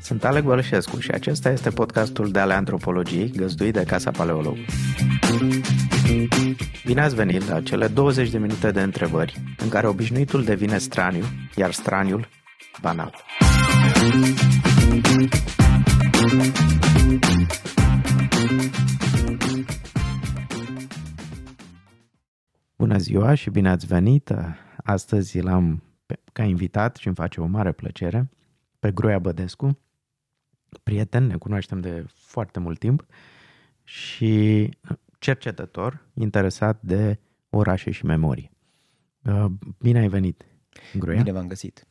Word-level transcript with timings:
Sunt 0.00 0.24
Alec 0.24 0.44
Bălășescu 0.44 0.98
și 0.98 1.10
acesta 1.10 1.50
este 1.50 1.70
podcastul 1.70 2.30
de 2.30 2.38
ale 2.38 2.52
antropologiei 2.52 3.30
găzduit 3.36 3.72
de 3.72 3.84
Casa 3.84 4.10
Paleolog. 4.10 4.56
Bine 6.84 7.00
ați 7.00 7.14
venit 7.14 7.48
la 7.48 7.60
cele 7.60 7.86
20 7.86 8.30
de 8.30 8.38
minute 8.38 8.70
de 8.70 8.80
întrebări 8.82 9.42
în 9.58 9.68
care 9.68 9.86
obișnuitul 9.86 10.44
devine 10.44 10.78
straniu, 10.78 11.24
iar 11.56 11.72
straniul 11.72 12.28
banal. 12.80 13.14
Bună 22.76 22.98
ziua 22.98 23.34
și 23.34 23.50
bine 23.50 23.68
ați 23.68 23.86
venit! 23.86 24.34
Astăzi 24.84 25.40
l-am 25.40 25.82
ca 26.34 26.42
invitat 26.42 26.96
și 26.96 27.06
îmi 27.06 27.16
face 27.16 27.40
o 27.40 27.46
mare 27.46 27.72
plăcere 27.72 28.30
pe 28.78 28.90
Groia 28.92 29.18
Bădescu, 29.18 29.78
prieten, 30.82 31.26
ne 31.26 31.36
cunoaștem 31.36 31.80
de 31.80 32.04
foarte 32.14 32.58
mult 32.60 32.78
timp 32.78 33.06
și 33.82 34.68
cercetător 35.18 36.06
interesat 36.14 36.82
de 36.82 37.18
orașe 37.50 37.90
și 37.90 38.04
memorie. 38.04 38.50
Uh, 39.22 39.44
bine 39.78 39.98
ai 39.98 40.08
venit, 40.08 40.44
Groia! 40.98 41.22
Bine 41.22 41.32
v-am 41.32 41.46
găsit! 41.46 41.86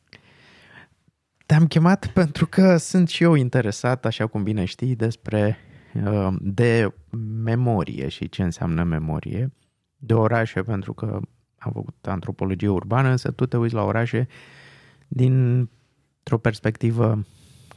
Te-am 1.46 1.66
chemat 1.66 2.06
pentru 2.06 2.46
că 2.46 2.76
sunt 2.76 3.08
și 3.08 3.22
eu 3.22 3.34
interesat, 3.34 4.04
așa 4.04 4.26
cum 4.26 4.42
bine 4.42 4.64
știi, 4.64 4.96
despre 4.96 5.56
uh, 5.94 6.34
de 6.40 6.94
memorie 7.42 8.08
și 8.08 8.28
ce 8.28 8.42
înseamnă 8.42 8.82
memorie, 8.82 9.52
de 9.96 10.14
orașe, 10.14 10.62
pentru 10.62 10.92
că 10.92 11.20
am 11.64 11.72
făcut 11.72 12.06
antropologie 12.06 12.68
urbană, 12.68 13.08
însă 13.08 13.30
tu 13.30 13.46
te 13.46 13.56
uiți 13.56 13.74
la 13.74 13.82
orașe 13.82 14.26
dintr-o 15.08 16.38
perspectivă, 16.40 17.26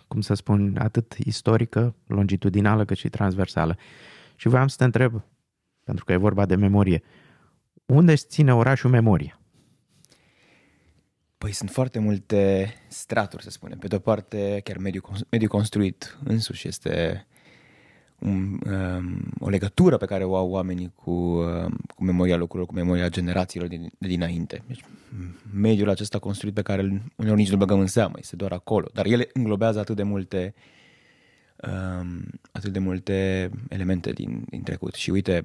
cum 0.07 0.21
să 0.21 0.33
spun, 0.33 0.77
atât 0.79 1.13
istorică, 1.13 1.95
longitudinală, 2.07 2.85
cât 2.85 2.97
și 2.97 3.09
transversală. 3.09 3.77
Și 4.35 4.47
voiam 4.47 4.67
să 4.67 4.75
te 4.77 4.83
întreb, 4.83 5.23
pentru 5.83 6.05
că 6.05 6.11
e 6.11 6.17
vorba 6.17 6.45
de 6.45 6.55
memorie, 6.55 7.03
unde 7.85 8.11
îți 8.11 8.27
ține 8.27 8.53
orașul 8.53 8.89
memoria? 8.89 9.39
Păi 11.37 11.51
sunt 11.51 11.69
foarte 11.69 11.99
multe 11.99 12.73
straturi, 12.87 13.43
să 13.43 13.49
spunem. 13.49 13.77
Pe 13.77 13.87
de-o 13.87 13.99
parte, 13.99 14.61
chiar 14.63 14.77
mediul, 14.77 15.03
mediu 15.29 15.47
construit 15.47 16.17
însuși 16.23 16.67
este 16.67 17.27
un, 18.19 18.59
um, 18.65 19.31
o 19.39 19.49
legătură 19.49 19.97
pe 19.97 20.05
care 20.05 20.23
o 20.23 20.35
au 20.35 20.49
oamenii 20.49 20.91
cu, 20.95 21.11
um, 21.11 21.77
cu 21.95 22.03
memoria 22.03 22.35
locurilor, 22.35 22.67
cu 22.67 22.73
memoria 22.73 23.09
generațiilor 23.09 23.67
din, 23.67 23.91
de 23.97 24.07
dinainte. 24.07 24.63
Deci, 24.67 24.83
mediul 25.53 25.89
acesta 25.89 26.19
construit 26.19 26.53
pe 26.53 26.61
care 26.61 27.01
uneori 27.15 27.39
nici 27.39 27.51
nu 27.51 27.57
băgăm 27.57 27.79
în 27.79 27.87
seamă, 27.87 28.15
este 28.19 28.35
doar 28.35 28.51
acolo. 28.51 28.87
Dar 28.93 29.05
el 29.05 29.29
înglobează 29.33 29.79
atât 29.79 29.95
de 29.95 30.03
multe 30.03 30.53
um, 31.55 32.25
atât 32.51 32.73
de 32.73 32.79
multe 32.79 33.49
elemente 33.69 34.11
din, 34.11 34.45
din 34.49 34.63
trecut. 34.63 34.93
Și 34.93 35.09
uite, 35.09 35.43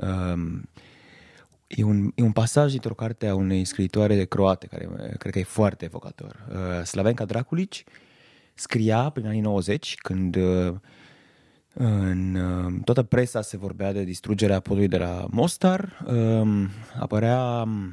um, 0.00 0.68
E 1.68 1.82
un, 1.82 2.12
e 2.14 2.22
un 2.22 2.32
pasaj 2.32 2.70
dintr-o 2.70 2.94
carte 2.94 3.26
a 3.26 3.34
unei 3.34 3.64
scriitoare 3.64 4.24
croate, 4.24 4.66
care 4.66 4.88
cred 5.18 5.32
că 5.32 5.38
e 5.38 5.42
foarte 5.42 5.84
evocator. 5.84 6.46
Uh, 6.50 6.84
Slavenka 6.84 7.24
Draculici 7.24 7.84
scria 8.54 9.10
prin 9.10 9.26
anii 9.26 9.40
90, 9.40 9.94
când 9.94 10.36
uh, 10.36 10.74
în 11.80 12.34
uh, 12.34 12.80
toată 12.84 13.02
presa 13.02 13.42
se 13.42 13.56
vorbea 13.56 13.92
de 13.92 14.04
distrugerea 14.04 14.60
podului 14.60 14.88
de 14.88 14.98
la 14.98 15.26
Mostar, 15.30 16.04
uh, 16.06 16.68
apărea 16.98 17.62
um, 17.66 17.92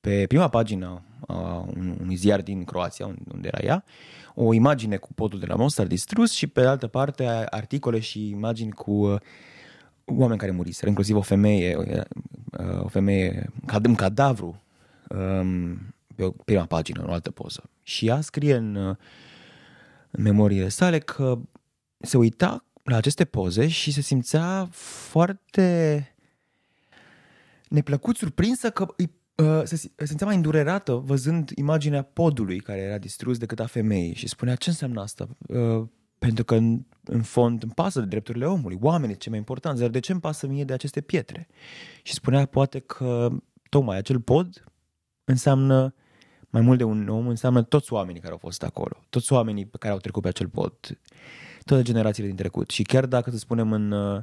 pe 0.00 0.24
prima 0.28 0.48
pagină 0.48 1.02
a 1.26 1.68
unui 2.00 2.14
ziar 2.14 2.42
din 2.42 2.64
Croația, 2.64 3.06
unde 3.06 3.50
era 3.52 3.58
ea, 3.62 3.84
o 4.34 4.54
imagine 4.54 4.96
cu 4.96 5.12
podul 5.12 5.38
de 5.38 5.46
la 5.46 5.54
Mostar 5.54 5.86
distrus 5.86 6.32
și 6.32 6.46
pe 6.46 6.60
de 6.60 6.66
altă 6.66 6.86
parte 6.86 7.26
articole 7.50 7.98
și 7.98 8.28
imagini 8.28 8.72
cu 8.72 8.92
uh, 8.92 9.20
oameni 10.04 10.38
care 10.38 10.50
muriseră, 10.50 10.88
inclusiv 10.88 11.16
o 11.16 11.20
femeie, 11.20 11.76
o 12.82 12.88
femeie 12.88 13.50
în 13.82 13.94
cadavru 13.94 14.62
um, 15.08 15.78
pe 16.14 16.24
o 16.24 16.30
prima 16.30 16.64
pagină, 16.64 17.02
în 17.02 17.08
o 17.08 17.12
altă 17.12 17.30
poză. 17.30 17.70
Și 17.82 18.06
ea 18.06 18.20
scrie 18.20 18.54
în, 18.54 18.76
în 20.10 20.22
memoriile 20.22 20.68
sale 20.68 20.98
că 20.98 21.38
se 21.98 22.16
uita 22.16 22.64
la 22.82 22.96
aceste 22.96 23.24
poze 23.24 23.68
și 23.68 23.92
se 23.92 24.00
simțea 24.00 24.68
foarte 24.70 26.14
neplăcut, 27.68 28.16
surprinsă 28.16 28.70
că 28.70 28.86
îi, 28.96 29.10
uh, 29.34 29.62
se 29.64 29.76
simțea 30.04 30.26
mai 30.26 30.36
îndurerată 30.36 30.94
văzând 30.94 31.50
imaginea 31.54 32.02
podului 32.02 32.60
care 32.60 32.80
era 32.80 32.98
distrus 32.98 33.38
decât 33.38 33.60
a 33.60 33.66
femeii 33.66 34.14
și 34.14 34.28
spunea 34.28 34.54
ce 34.54 34.68
înseamnă 34.68 35.00
asta? 35.00 35.28
Uh, 35.48 35.86
pentru 36.18 36.44
că 36.44 36.54
în, 36.54 36.84
în 37.04 37.22
fond 37.22 37.62
îmi 37.62 37.72
pasă 37.72 38.00
de 38.00 38.06
drepturile 38.06 38.46
omului, 38.46 38.78
oamenii 38.80 39.16
ce 39.16 39.28
mai 39.28 39.38
important, 39.38 39.78
dar 39.78 39.88
de 39.88 40.00
ce 40.00 40.12
îmi 40.12 40.20
pasă 40.20 40.46
mie 40.46 40.64
de 40.64 40.72
aceste 40.72 41.00
pietre? 41.00 41.48
Și 42.02 42.12
spunea 42.12 42.46
poate 42.46 42.78
că 42.78 43.28
tocmai 43.68 43.96
acel 43.96 44.20
pod 44.20 44.64
înseamnă 45.24 45.94
mai 46.50 46.62
mult 46.62 46.78
de 46.78 46.84
un 46.84 47.08
om, 47.08 47.28
înseamnă 47.28 47.62
toți 47.62 47.92
oamenii 47.92 48.20
care 48.20 48.32
au 48.32 48.38
fost 48.38 48.62
acolo, 48.62 48.96
toți 49.08 49.32
oamenii 49.32 49.66
pe 49.66 49.76
care 49.78 49.92
au 49.92 49.98
trecut 49.98 50.22
pe 50.22 50.28
acel 50.28 50.48
pod, 50.48 50.74
toate 51.64 51.82
generațiile 51.82 52.28
din 52.28 52.36
trecut. 52.36 52.70
Și 52.70 52.82
chiar 52.82 53.06
dacă, 53.06 53.30
să 53.30 53.36
spunem, 53.36 53.72
în, 53.72 53.90
uh, 53.90 54.22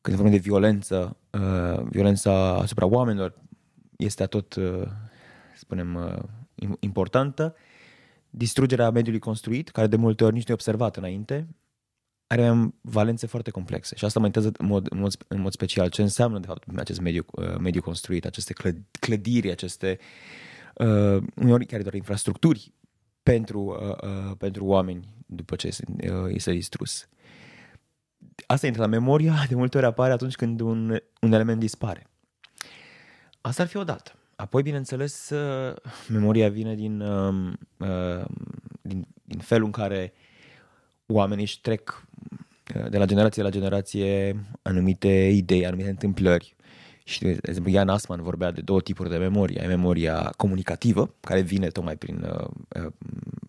când 0.00 0.16
vorbim 0.16 0.34
de 0.34 0.42
violență, 0.42 1.16
uh, 1.30 1.82
violența 1.82 2.54
asupra 2.54 2.86
oamenilor 2.86 3.38
este 3.96 4.24
tot, 4.24 4.54
uh, 4.54 4.82
spunem, 5.56 5.98
importantă, 6.80 7.54
distrugerea 8.30 8.90
mediului 8.90 9.20
construit, 9.20 9.68
care 9.68 9.86
de 9.86 9.96
multe 9.96 10.24
ori 10.24 10.34
nici 10.34 10.46
nu 10.46 10.50
e 10.50 10.54
observat 10.54 10.96
înainte, 10.96 11.48
are 12.26 12.72
valențe 12.80 13.26
foarte 13.26 13.50
complexe 13.50 13.96
și 13.96 14.04
asta 14.04 14.20
mă 14.20 14.26
interesează 14.26 14.62
în 14.62 14.68
mod, 14.68 14.86
în 14.90 14.98
mod, 14.98 15.12
în 15.28 15.40
mod 15.40 15.52
special 15.52 15.88
ce 15.88 16.02
înseamnă 16.02 16.38
de 16.38 16.46
fapt 16.46 16.64
acest 16.76 17.00
mediu, 17.00 17.24
uh, 17.30 17.56
mediu 17.58 17.80
construit, 17.80 18.24
aceste 18.24 18.52
clădiri, 19.00 19.50
aceste 19.50 19.98
uh, 20.74 21.22
uneori 21.34 21.66
chiar 21.66 21.82
doar 21.82 21.94
infrastructuri 21.94 22.72
pentru, 23.30 23.60
uh, 23.60 24.10
uh, 24.10 24.36
pentru 24.38 24.64
oameni 24.64 25.08
după 25.26 25.56
ce 25.56 25.68
uh, 25.68 26.12
este 26.28 26.52
distrus. 26.52 27.08
Asta 28.46 28.66
intră 28.66 28.82
la 28.82 28.88
memoria, 28.88 29.44
de 29.48 29.54
multe 29.54 29.76
ori 29.76 29.86
apare 29.86 30.12
atunci 30.12 30.34
când 30.34 30.60
un, 30.60 31.00
un 31.20 31.32
element 31.32 31.60
dispare. 31.60 32.06
Asta 33.40 33.62
ar 33.62 33.68
fi 33.68 33.76
o 33.76 33.84
dată. 33.84 34.12
Apoi, 34.36 34.62
bineînțeles, 34.62 35.32
memoria 36.08 36.48
vine 36.48 36.74
din, 36.74 37.00
um, 37.00 37.58
uh, 37.78 38.24
din, 38.82 39.06
din 39.24 39.38
felul 39.38 39.64
în 39.64 39.70
care 39.70 40.12
oamenii 41.06 41.44
își 41.44 41.60
trec 41.60 42.04
uh, 42.76 42.90
de 42.90 42.98
la 42.98 43.04
generație 43.04 43.42
la 43.42 43.50
generație 43.50 44.36
anumite 44.62 45.28
idei, 45.28 45.66
anumite 45.66 45.88
întâmplări. 45.88 46.56
Și, 47.10 47.20
de 47.20 47.38
exemplu, 47.42 47.72
Ian 47.72 47.88
Asman 47.88 48.22
vorbea 48.22 48.50
de 48.50 48.60
două 48.60 48.80
tipuri 48.80 49.10
de 49.10 49.16
memorie. 49.16 49.60
Ai 49.60 49.66
memoria 49.66 50.32
comunicativă, 50.36 51.14
care 51.20 51.40
vine 51.40 51.68
tocmai 51.68 51.96
prin, 51.96 52.26
uh, 52.76 52.86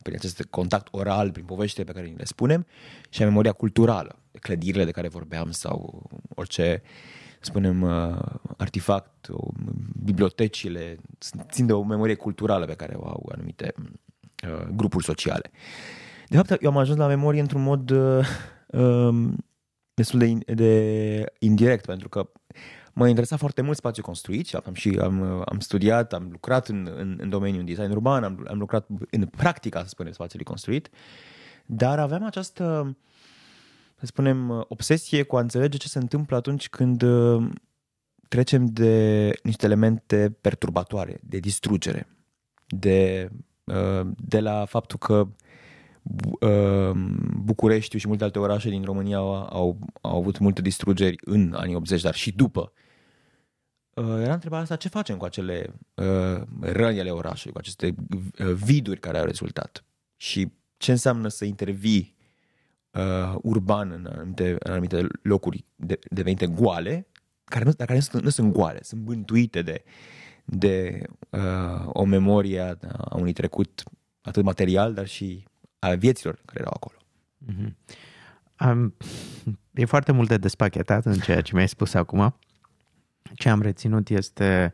prin 0.02 0.16
acest 0.16 0.48
contact 0.50 0.88
oral, 0.92 1.32
prin 1.32 1.46
poveștile 1.46 1.84
pe 1.86 1.92
care 1.92 2.14
le 2.18 2.26
spunem, 2.26 2.66
și 3.10 3.22
ai 3.22 3.28
memoria 3.28 3.52
culturală, 3.52 4.16
clădirile 4.40 4.86
de 4.86 4.92
care 4.92 5.08
vorbeam 5.08 5.52
sau 5.52 6.10
orice 6.36 6.82
spunem, 7.40 7.82
uh, 7.82 8.18
artifact, 8.58 9.28
bibliotecile, 10.04 10.98
țin 11.52 11.66
de 11.66 11.74
o 11.74 11.84
memorie 11.84 12.16
culturală 12.16 12.66
pe 12.66 12.76
care 12.76 12.94
o 12.96 13.08
au 13.08 13.30
anumite 13.32 13.74
uh, 13.78 14.68
grupuri 14.76 15.04
sociale. 15.04 15.52
De 16.28 16.38
fapt, 16.38 16.62
eu 16.62 16.70
am 16.70 16.78
ajuns 16.78 16.98
la 16.98 17.08
memorie 17.08 17.42
într-un 17.42 17.64
mod 17.64 17.90
uh, 17.90 18.28
um, 18.68 19.46
destul 19.94 20.20
de, 20.20 20.54
de 20.54 21.26
indirect, 21.40 21.86
pentru 21.86 22.10
că 22.10 22.30
mă 22.94 23.08
interesa 23.08 23.38
foarte 23.38 23.62
mult 23.62 23.78
spațiul 23.78 24.06
construit 24.06 24.48
și 24.48 24.56
am, 24.56 24.74
și 24.74 25.00
am, 25.02 25.44
am 25.46 25.60
studiat, 25.60 26.14
am 26.14 26.28
lucrat 26.32 26.68
în, 26.68 26.90
în, 26.98 27.18
în 27.22 27.30
domeniul 27.30 27.64
design 27.64 27.92
urban, 27.92 28.24
am, 28.24 28.46
am 28.50 28.58
lucrat 28.58 28.88
în 29.10 29.26
practica, 29.26 29.82
să 29.82 29.88
spunem, 29.88 30.12
spațiului 30.12 30.46
construit, 30.46 30.90
dar 31.66 32.00
aveam 32.00 32.24
această 32.26 32.84
uh, 32.88 32.96
să 34.02 34.08
spunem, 34.08 34.50
uh, 34.50 34.64
obsesie 34.68 35.24
cu 35.24 35.36
a 35.36 35.40
înțelege 35.40 35.78
ce 35.78 35.88
se 35.88 36.00
întâmplă 36.00 36.36
atunci 36.36 36.70
când 36.70 37.02
uh, 37.02 37.50
trecem 38.28 38.66
de 38.66 39.30
niște 39.44 39.66
elemente 39.66 40.38
perturbatoare, 40.42 41.20
de 41.24 41.38
distrugere, 41.38 42.08
de, 42.68 43.30
uh, 43.64 44.08
de 44.18 44.40
la 44.40 44.66
faptul 44.66 44.98
că 44.98 45.28
București 47.36 47.98
și 47.98 48.08
multe 48.08 48.24
alte 48.24 48.40
orașe 48.40 48.70
din 48.70 48.84
România 48.84 49.18
au, 49.18 49.34
au, 49.34 49.78
au 50.02 50.18
avut 50.18 50.38
multe 50.38 50.62
distrugeri 50.62 51.16
în 51.26 51.54
anii 51.58 51.76
80, 51.76 52.02
dar 52.02 52.16
și 52.16 52.32
după. 52.32 52.74
Era 53.94 54.34
întrebarea 54.34 54.64
asta, 54.64 54.76
ce 54.76 54.88
facem 54.88 55.18
cu 55.18 55.26
acele 55.26 55.74
răni 56.60 57.00
ale 57.00 57.10
orașului, 57.10 57.54
cu 57.54 57.60
aceste 57.60 57.96
viduri 58.66 59.00
care 59.00 59.18
au 59.18 59.26
rezultat? 59.26 59.84
Și 60.18 60.52
ce 60.78 60.92
înseamnă 60.92 61.28
să 61.28 61.46
intervii 61.46 62.16
uh, 62.92 63.36
urban 63.42 63.92
în 63.92 64.10
anumite, 64.12 64.56
în 64.60 64.72
anumite 64.72 65.08
locuri 65.22 65.66
de, 65.76 66.00
devenite 66.10 66.48
goale, 66.48 67.08
care 67.44 67.64
nu, 67.64 67.72
care 67.78 67.94
nu, 67.94 68.00
sunt, 68.00 68.24
nu 68.24 68.30
sunt 68.30 68.54
goale, 68.54 68.80
sunt 68.84 69.02
bântuite 69.02 69.62
de, 69.62 69.84
de 70.46 71.02
uh, 71.30 71.86
o 71.86 72.06
memorie 72.06 72.60
a, 72.60 72.76
a 72.98 73.16
unui 73.18 73.34
trecut 73.34 73.84
atât 74.22 74.44
material, 74.44 74.94
dar 74.94 75.08
și 75.08 75.48
a 75.84 75.96
vieților 75.96 76.40
care 76.46 76.60
erau 76.60 76.74
acolo. 76.76 76.98
Mm-hmm. 77.46 77.74
Um, 78.66 78.96
e 79.74 79.86
foarte 79.86 80.12
mult 80.12 80.28
de 80.28 80.38
despachetat 80.38 81.06
în 81.06 81.18
ceea 81.18 81.42
ce 81.42 81.56
mi-ai 81.56 81.68
spus 81.68 81.94
acum. 81.94 82.36
Ce 83.34 83.50
am 83.50 83.62
reținut 83.62 84.10
este, 84.10 84.74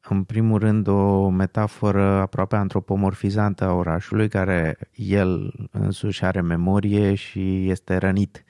în 0.00 0.24
primul 0.24 0.58
rând, 0.58 0.86
o 0.86 1.28
metaforă 1.28 2.02
aproape 2.02 2.56
antropomorfizantă 2.56 3.64
a 3.64 3.72
orașului, 3.72 4.28
care 4.28 4.78
el 4.94 5.54
însuși 5.70 6.24
are 6.24 6.40
memorie 6.40 7.14
și 7.14 7.70
este 7.70 7.96
rănit. 7.96 8.44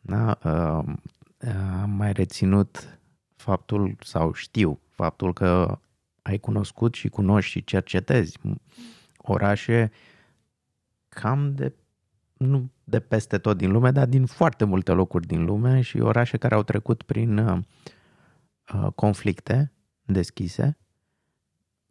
Da? 0.00 0.38
Um, 0.44 1.02
am 1.82 1.90
mai 1.90 2.12
reținut 2.12 2.98
faptul, 3.36 3.96
sau 4.00 4.32
știu, 4.32 4.80
faptul 4.90 5.32
că 5.32 5.78
ai 6.22 6.38
cunoscut 6.38 6.94
și 6.94 7.08
cunoști 7.08 7.50
și 7.50 7.64
cercetezi 7.64 8.38
orașe 9.16 9.90
cam 11.20 11.54
de, 11.54 11.74
nu 12.36 12.70
de 12.84 13.00
peste 13.00 13.38
tot 13.38 13.56
din 13.56 13.70
lume, 13.70 13.90
dar 13.90 14.06
din 14.06 14.26
foarte 14.26 14.64
multe 14.64 14.92
locuri 14.92 15.26
din 15.26 15.44
lume 15.44 15.80
și 15.80 16.00
orașe 16.00 16.36
care 16.36 16.54
au 16.54 16.62
trecut 16.62 17.02
prin 17.02 17.38
uh, 17.38 17.58
uh, 18.74 18.92
conflicte 18.94 19.72
deschise, 20.02 20.78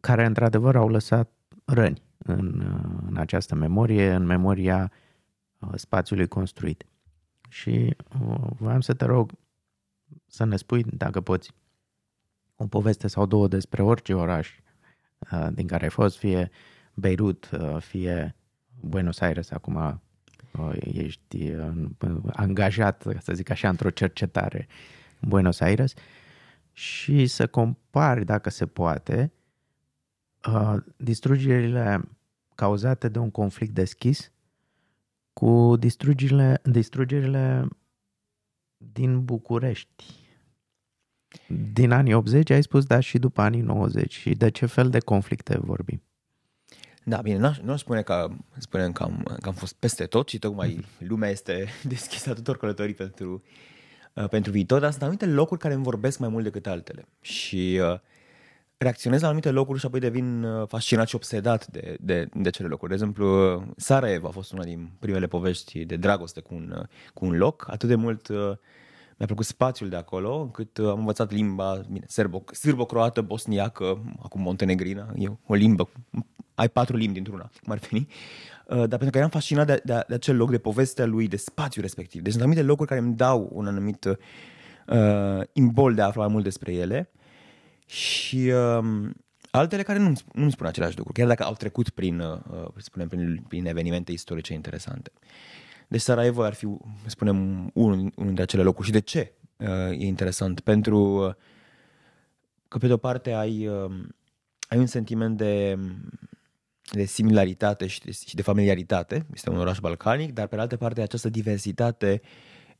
care 0.00 0.24
într-adevăr 0.24 0.76
au 0.76 0.88
lăsat 0.88 1.32
răni 1.64 2.02
în, 2.18 2.60
uh, 2.60 3.00
în 3.08 3.16
această 3.16 3.54
memorie, 3.54 4.12
în 4.12 4.24
memoria 4.24 4.92
uh, 5.58 5.70
spațiului 5.74 6.28
construit. 6.28 6.86
Și 7.48 7.96
uh, 8.20 8.36
voiam 8.58 8.80
să 8.80 8.94
te 8.94 9.04
rog 9.04 9.32
să 10.26 10.44
ne 10.44 10.56
spui, 10.56 10.82
dacă 10.82 11.20
poți, 11.20 11.54
o 12.56 12.66
poveste 12.66 13.06
sau 13.06 13.26
două 13.26 13.48
despre 13.48 13.82
orice 13.82 14.14
oraș 14.14 14.58
uh, 15.32 15.48
din 15.52 15.66
care 15.66 15.84
ai 15.84 15.90
fost, 15.90 16.18
fie 16.18 16.50
Beirut, 16.94 17.50
uh, 17.50 17.76
fie 17.80 18.37
Buenos 18.80 19.20
Aires, 19.20 19.50
acum 19.50 20.00
uh, 20.52 20.72
ești 20.80 21.52
angajat, 22.32 23.04
să 23.20 23.32
zic 23.32 23.50
așa, 23.50 23.68
într-o 23.68 23.90
cercetare 23.90 24.66
în 25.20 25.28
Buenos 25.28 25.60
Aires 25.60 25.94
și 26.72 27.26
să 27.26 27.46
compari, 27.46 28.24
dacă 28.24 28.50
se 28.50 28.66
poate, 28.66 29.32
distrugerile 30.96 32.08
cauzate 32.54 33.08
de 33.08 33.18
un 33.18 33.30
conflict 33.30 33.74
deschis 33.74 34.32
cu 35.32 35.76
distrugerile, 35.76 36.60
distrugerile 36.64 37.68
din 38.76 39.24
București. 39.24 40.04
Din 41.72 41.90
anii 41.90 42.12
80 42.12 42.50
ai 42.50 42.62
spus, 42.62 42.84
dar 42.84 43.02
și 43.02 43.18
după 43.18 43.40
anii 43.40 43.60
90. 43.60 44.12
Și 44.12 44.34
de 44.34 44.50
ce 44.50 44.66
fel 44.66 44.90
de 44.90 44.98
conflicte 44.98 45.58
vorbim? 45.58 46.02
Da, 47.08 47.20
bine, 47.20 47.52
nu 47.62 47.76
spune 47.76 48.02
că 48.02 48.28
spunem 48.58 48.92
că 48.92 49.02
am, 49.02 49.22
că 49.40 49.48
am 49.48 49.54
fost 49.54 49.74
peste 49.74 50.06
tot 50.06 50.28
și 50.28 50.38
tocmai 50.38 50.84
lumea 50.98 51.30
este 51.30 51.66
deschisă 51.94 52.34
tuturor 52.34 52.58
călătorii 52.58 52.94
pentru, 52.94 53.42
uh, 54.14 54.28
pentru 54.28 54.52
viitor, 54.52 54.80
dar 54.80 54.90
sunt 54.90 55.02
anumite 55.02 55.26
locuri 55.26 55.60
care 55.60 55.74
îmi 55.74 55.82
vorbesc 55.82 56.18
mai 56.18 56.28
mult 56.28 56.44
decât 56.44 56.66
altele. 56.66 57.08
Și 57.20 57.80
uh, 57.82 57.98
reacționez 58.76 59.20
la 59.20 59.26
anumite 59.26 59.50
locuri 59.50 59.78
și 59.78 59.86
apoi 59.86 60.00
devin 60.00 60.42
uh, 60.44 60.68
fascinat 60.68 61.08
și 61.08 61.14
obsedat 61.14 61.66
de, 61.66 61.96
de, 62.00 62.28
de 62.34 62.50
cele 62.50 62.68
locuri. 62.68 62.88
De 62.88 62.94
exemplu, 62.94 63.64
Sarajevo 63.76 64.26
a 64.26 64.30
fost 64.30 64.52
una 64.52 64.64
din 64.64 64.90
primele 64.98 65.26
povești 65.26 65.84
de 65.84 65.96
dragoste 65.96 66.40
cu 66.40 66.54
un, 66.54 66.74
uh, 66.78 66.86
cu 67.14 67.24
un 67.24 67.36
loc, 67.36 67.66
atât 67.70 67.88
de 67.88 67.94
mult 67.94 68.28
uh, 68.28 68.36
mi-a 69.16 69.26
plăcut 69.26 69.44
spațiul 69.44 69.88
de 69.88 69.96
acolo, 69.96 70.40
încât 70.40 70.78
am 70.78 70.98
învățat 70.98 71.32
limba, 71.32 71.80
bine, 71.90 72.04
serbo, 72.08 72.44
sârbo-croată, 72.52 73.20
bosniacă, 73.20 74.14
acum 74.22 74.40
montenegrină, 74.40 75.12
e 75.16 75.28
o 75.46 75.54
limbă, 75.54 75.88
ai 76.58 76.68
patru 76.68 76.96
limbi 76.96 77.14
dintr-una, 77.14 77.50
cum 77.62 77.72
ar 77.72 77.78
veni, 77.90 78.08
dar 78.66 78.88
pentru 78.88 79.10
că 79.10 79.18
eram 79.18 79.30
fascinat 79.30 79.66
de, 79.66 79.80
de, 79.84 80.04
de 80.08 80.14
acel 80.14 80.36
loc, 80.36 80.50
de 80.50 80.58
povestea 80.58 81.06
lui, 81.06 81.28
de 81.28 81.36
spațiul 81.36 81.84
respectiv. 81.84 82.22
Deci 82.22 82.32
sunt 82.32 82.42
anumite 82.42 82.66
locuri 82.66 82.88
care 82.88 83.00
îmi 83.00 83.14
dau 83.14 83.48
un 83.52 83.66
anumit 83.66 84.04
uh, 84.04 85.40
imbol 85.52 85.94
de 85.94 86.02
a 86.02 86.06
afla 86.06 86.22
mai 86.22 86.32
mult 86.32 86.44
despre 86.44 86.72
ele 86.72 87.10
și 87.86 88.52
uh, 88.54 89.10
altele 89.50 89.82
care 89.82 89.98
nu, 89.98 90.12
nu 90.32 90.50
spun 90.50 90.66
același 90.66 90.96
lucru, 90.96 91.12
chiar 91.12 91.26
dacă 91.26 91.44
au 91.44 91.54
trecut 91.54 91.88
prin, 91.88 92.20
uh, 92.20 92.68
spunem, 92.76 93.08
prin, 93.08 93.44
prin 93.48 93.66
evenimente 93.66 94.12
istorice 94.12 94.52
interesante. 94.52 95.10
Deci 95.88 96.00
Sarajevo 96.00 96.42
ar 96.42 96.54
fi, 96.54 96.66
spunem, 97.06 97.70
unul, 97.74 97.96
unul 97.98 98.12
dintre 98.16 98.42
acele 98.42 98.62
locuri. 98.62 98.86
Și 98.86 98.92
de 98.92 99.00
ce 99.00 99.32
uh, 99.56 99.90
e 99.90 100.06
interesant? 100.06 100.60
Pentru 100.60 100.98
uh, 100.98 101.34
că, 102.68 102.78
pe 102.78 102.86
de-o 102.86 102.96
parte, 102.96 103.32
ai, 103.32 103.66
uh, 103.66 103.90
ai 104.68 104.78
un 104.78 104.86
sentiment 104.86 105.36
de, 105.36 105.78
de 106.90 107.04
similaritate 107.04 107.86
și 107.86 108.00
de, 108.00 108.10
și 108.26 108.34
de 108.34 108.42
familiaritate. 108.42 109.26
Este 109.34 109.50
un 109.50 109.58
oraș 109.58 109.78
balcanic, 109.78 110.32
dar, 110.32 110.46
pe 110.46 110.54
de 110.54 110.60
altă 110.60 110.76
parte, 110.76 111.02
această 111.02 111.28
diversitate 111.28 112.20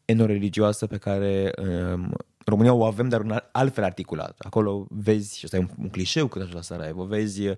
enoreligioasă 0.05 0.87
pe 0.87 0.97
care 0.97 1.53
um, 1.93 2.15
România 2.45 2.75
o 2.75 2.85
avem, 2.85 3.09
dar 3.09 3.21
un 3.21 3.41
altfel 3.53 3.85
articulat. 3.85 4.35
Acolo 4.39 4.87
vezi, 4.91 5.39
și 5.39 5.45
ăsta 5.45 5.57
e 5.57 5.61
un, 5.61 5.69
un 5.79 5.89
clișeu 5.89 6.27
când 6.27 6.45
ajungi 6.45 6.69
la 6.69 6.75
Sarajevo, 6.75 7.05
vezi 7.05 7.47
uh, 7.49 7.57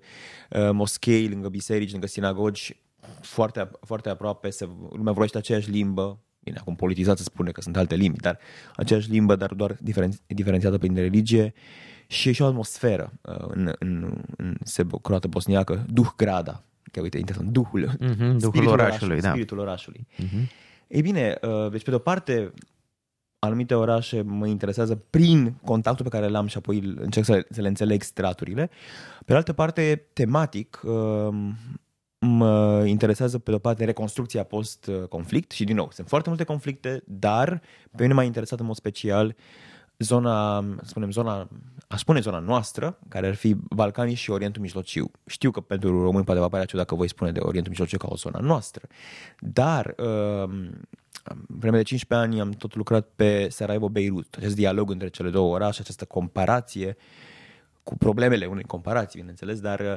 moschei 0.71 1.29
lângă 1.29 1.49
biserici, 1.49 1.91
lângă 1.91 2.07
sinagogi, 2.07 2.81
foarte, 3.21 3.69
foarte 3.81 4.09
aproape, 4.09 4.49
se, 4.49 4.65
lumea 4.89 5.11
vorbește 5.11 5.37
aceeași 5.37 5.69
limbă, 5.69 6.19
bine, 6.43 6.57
acum 6.59 6.75
politizat 6.75 7.17
se 7.17 7.23
spune 7.23 7.51
că 7.51 7.61
sunt 7.61 7.77
alte 7.77 7.95
limbi, 7.95 8.19
dar 8.19 8.39
aceeași 8.75 9.09
limbă, 9.09 9.35
dar 9.35 9.53
doar 9.53 9.77
diferen, 9.79 10.11
diferențiată 10.27 10.77
prin 10.77 10.95
religie 10.95 11.53
și 12.07 12.29
e 12.29 12.31
și 12.31 12.41
o 12.41 12.45
atmosferă 12.45 13.13
uh, 13.21 13.35
în, 13.47 13.73
în, 13.79 14.21
în 14.37 14.55
sebo-croată 14.63 15.27
bosniacă, 15.27 15.85
duh 15.89 16.09
grada, 16.15 16.63
că 16.91 17.01
uite, 17.01 17.17
interesant, 17.17 17.49
duhul, 17.49 17.89
mm-hmm, 17.89 18.35
duhul 18.37 18.67
orașului, 18.67 18.71
orașului, 18.71 19.21
da. 19.21 19.29
spiritul 19.29 19.57
orașului. 19.57 20.07
Mm-hmm. 20.17 20.47
Ei 20.87 21.01
bine, 21.01 21.37
uh, 21.41 21.71
deci 21.71 21.83
pe 21.83 21.89
de-o 21.89 21.99
parte 21.99 22.53
anumite 23.39 23.73
orașe 23.73 24.21
mă 24.21 24.47
interesează 24.47 24.95
prin 25.09 25.53
contactul 25.65 26.05
pe 26.09 26.17
care 26.17 26.27
l-am 26.27 26.47
și 26.47 26.57
apoi 26.57 26.93
încerc 26.95 27.25
să, 27.25 27.45
să 27.49 27.61
le 27.61 27.67
înțeleg 27.67 28.01
straturile. 28.01 28.69
Pe 29.17 29.25
de 29.25 29.33
altă 29.33 29.53
parte, 29.53 30.05
tematic, 30.13 30.81
uh, 30.83 31.49
mă 32.41 32.83
interesează 32.85 33.39
pe 33.39 33.49
de-o 33.49 33.59
parte 33.59 33.85
reconstrucția 33.85 34.43
post-conflict 34.43 35.51
și 35.51 35.63
din 35.63 35.75
nou, 35.75 35.89
sunt 35.93 36.07
foarte 36.07 36.29
multe 36.29 36.43
conflicte, 36.43 37.03
dar 37.05 37.61
pe 37.95 38.01
mine 38.01 38.13
m-a 38.13 38.23
interesat 38.23 38.59
în 38.59 38.65
mod 38.65 38.75
special 38.75 39.35
zona, 40.03 40.65
spunem, 40.83 41.11
zona, 41.11 41.49
aș 41.87 41.99
spune 41.99 42.19
zona 42.19 42.39
noastră, 42.39 42.97
care 43.07 43.27
ar 43.27 43.35
fi 43.35 43.55
Balcanii 43.55 44.15
și 44.15 44.29
Orientul 44.29 44.61
Mijlociu. 44.61 45.11
Știu 45.25 45.51
că 45.51 45.59
pentru 45.59 46.03
români 46.03 46.25
poate 46.25 46.39
va 46.39 46.47
părea 46.47 46.65
ciudat 46.65 46.85
dacă 46.85 46.97
voi 46.97 47.09
spune 47.09 47.31
de 47.31 47.39
Orientul 47.39 47.71
Mijlociu 47.71 47.97
ca 47.97 48.07
o 48.09 48.15
zona 48.15 48.39
noastră, 48.39 48.87
dar 49.39 49.95
uh, 49.97 50.49
vreme 51.47 51.77
de 51.77 51.83
15 51.83 52.27
ani 52.27 52.41
am 52.41 52.51
tot 52.51 52.75
lucrat 52.75 53.07
pe 53.15 53.47
Sarajevo-Beirut, 53.49 54.35
acest 54.37 54.55
dialog 54.55 54.91
între 54.91 55.07
cele 55.07 55.29
două 55.29 55.53
orașe, 55.53 55.81
această 55.81 56.05
comparație 56.05 56.97
cu 57.83 57.97
problemele 57.97 58.45
unei 58.45 58.63
comparații, 58.63 59.19
bineînțeles, 59.19 59.59
dar 59.59 59.79
uh, 59.79 59.93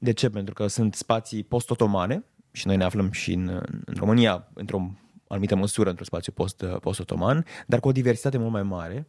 de 0.00 0.12
ce? 0.12 0.30
Pentru 0.30 0.54
că 0.54 0.66
sunt 0.66 0.94
spații 0.94 1.42
post-otomane 1.42 2.24
și 2.52 2.66
noi 2.66 2.76
ne 2.76 2.84
aflăm 2.84 3.10
și 3.10 3.32
în, 3.32 3.48
în 3.84 3.94
România 3.98 4.48
într-o 4.54 4.90
anumită 5.28 5.56
măsură 5.56 5.88
într-un 5.88 6.06
spațiu 6.06 6.32
post, 6.32 6.64
post-otoman, 6.64 7.44
dar 7.66 7.80
cu 7.80 7.88
o 7.88 7.92
diversitate 7.92 8.38
mult 8.38 8.52
mai 8.52 8.62
mare. 8.62 9.06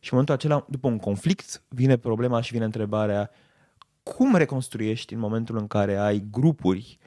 Și 0.00 0.12
în 0.12 0.18
momentul 0.18 0.34
acela, 0.34 0.66
după 0.68 0.88
un 0.88 0.98
conflict, 0.98 1.62
vine 1.68 1.96
problema 1.96 2.40
și 2.40 2.52
vine 2.52 2.64
întrebarea 2.64 3.30
cum 4.02 4.34
reconstruiești 4.34 5.14
în 5.14 5.20
momentul 5.20 5.56
în 5.56 5.66
care 5.66 5.96
ai 5.96 6.26
grupuri 6.30 6.98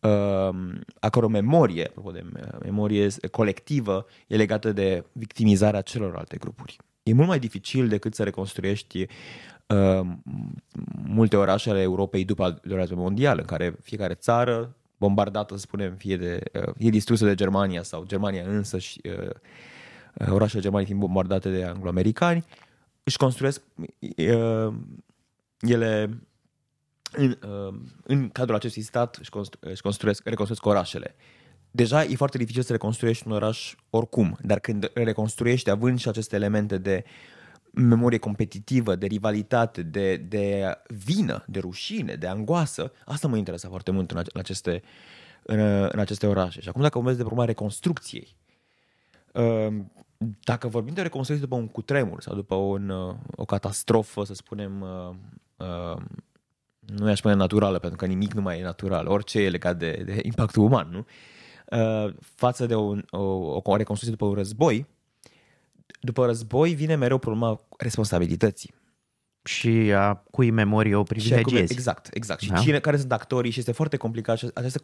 uh, 0.00 0.56
a 1.00 1.08
căror 1.10 1.30
memorie, 1.30 1.86
apropo 1.86 2.10
de 2.10 2.24
memorie 2.62 3.08
colectivă, 3.30 4.06
e 4.26 4.36
legată 4.36 4.72
de 4.72 5.04
victimizarea 5.12 5.80
celorlalte 5.80 6.36
grupuri. 6.36 6.76
E 7.08 7.14
mult 7.14 7.28
mai 7.28 7.38
dificil 7.38 7.88
decât 7.88 8.14
să 8.14 8.22
reconstruiești 8.22 9.06
uh, 9.66 10.00
multe 11.04 11.36
orașe 11.36 11.70
ale 11.70 11.80
Europei 11.80 12.24
după 12.24 12.42
al 12.42 12.58
doilea 12.62 12.84
război 12.84 13.02
mondial, 13.02 13.38
în 13.38 13.44
care 13.44 13.76
fiecare 13.82 14.14
țară 14.14 14.76
bombardată, 14.96 15.54
să 15.54 15.60
spunem, 15.60 15.94
fie 15.94 16.16
de, 16.16 16.40
uh, 16.54 16.74
e 16.76 16.88
distrusă 16.88 17.24
de 17.24 17.34
Germania 17.34 17.82
sau 17.82 18.04
Germania 18.04 18.44
însă 18.46 18.78
și 18.78 19.00
uh, 19.04 19.30
uh, 20.14 20.30
orașele 20.30 20.60
Germaniei 20.60 20.86
fiind 20.86 21.02
bombardate 21.04 21.50
de 21.50 21.64
anglo-americani, 21.64 22.44
își 23.02 23.16
construiesc 23.16 23.62
uh, 24.16 24.74
ele 25.60 26.20
în, 27.12 27.38
uh, 27.48 27.74
în 28.02 28.28
cadrul 28.28 28.56
acestui 28.56 28.82
stat 28.82 29.16
își, 29.16 29.30
constru- 29.30 29.70
își 29.70 29.82
construiesc, 29.82 30.24
reconstruiesc 30.24 30.66
orașele. 30.66 31.14
Deja 31.78 32.02
e 32.02 32.16
foarte 32.16 32.38
dificil 32.38 32.62
să 32.62 32.72
reconstruiești 32.72 33.26
un 33.26 33.32
oraș 33.32 33.74
oricum, 33.90 34.38
dar 34.42 34.58
când 34.58 34.90
reconstruiești 34.94 35.70
având 35.70 35.98
și 35.98 36.08
aceste 36.08 36.36
elemente 36.36 36.78
de 36.78 37.04
memorie 37.70 38.18
competitivă, 38.18 38.94
de 38.94 39.06
rivalitate, 39.06 39.82
de, 39.82 40.16
de 40.16 40.76
vină, 40.86 41.44
de 41.46 41.58
rușine, 41.58 42.14
de 42.14 42.26
angoasă, 42.26 42.92
asta 43.04 43.28
mă 43.28 43.36
interesa 43.36 43.68
foarte 43.68 43.90
mult 43.90 44.10
în 44.10 44.24
aceste, 44.34 44.82
în, 45.42 45.58
în 45.92 45.98
aceste 45.98 46.26
orașe. 46.26 46.60
Și 46.60 46.68
acum 46.68 46.82
dacă 46.82 46.94
vorbesc 46.94 47.16
de 47.16 47.24
problema 47.24 47.48
reconstrucției, 47.48 48.36
um, 49.32 49.92
dacă 50.44 50.68
vorbim 50.68 50.94
de 50.94 51.02
reconstrucție 51.02 51.46
după 51.46 51.60
un 51.60 51.68
cutremur 51.68 52.22
sau 52.22 52.34
după 52.34 52.54
un, 52.54 52.90
o 53.36 53.44
catastrofă, 53.44 54.24
să 54.24 54.34
spunem, 54.34 54.80
uh, 55.56 55.96
nu 56.80 57.08
i-aș 57.08 57.18
spune 57.18 57.34
naturală, 57.34 57.78
pentru 57.78 57.98
că 57.98 58.06
nimic 58.06 58.32
nu 58.32 58.40
mai 58.40 58.58
e 58.58 58.62
natural, 58.62 59.06
orice 59.06 59.40
e 59.40 59.48
legat 59.48 59.76
de, 59.76 60.02
de 60.04 60.20
impactul 60.22 60.62
uman, 60.62 60.88
nu? 60.90 60.98
Uh, 60.98 61.36
față 62.20 62.66
de 62.66 62.74
o, 62.74 62.94
o, 63.10 63.60
o 63.62 63.76
reconstrucție 63.76 64.10
după 64.10 64.24
un 64.24 64.34
război, 64.34 64.86
după 66.00 66.26
război 66.26 66.74
vine 66.74 66.94
mereu 66.94 67.18
problema 67.18 67.60
responsabilității. 67.78 68.74
Și 69.44 69.92
a 69.96 70.14
cui 70.14 70.50
memorie 70.50 70.94
o 70.94 71.02
privilegiezi. 71.02 71.72
Exact, 71.72 72.08
exact. 72.12 72.40
Și 72.40 72.50
da? 72.50 72.58
cine, 72.58 72.80
care 72.80 72.96
sunt 72.96 73.12
actorii 73.12 73.50
și 73.50 73.58
este 73.58 73.72
foarte 73.72 73.96
complicat 73.96 74.34
acest, 74.34 74.56
acest, 74.56 74.78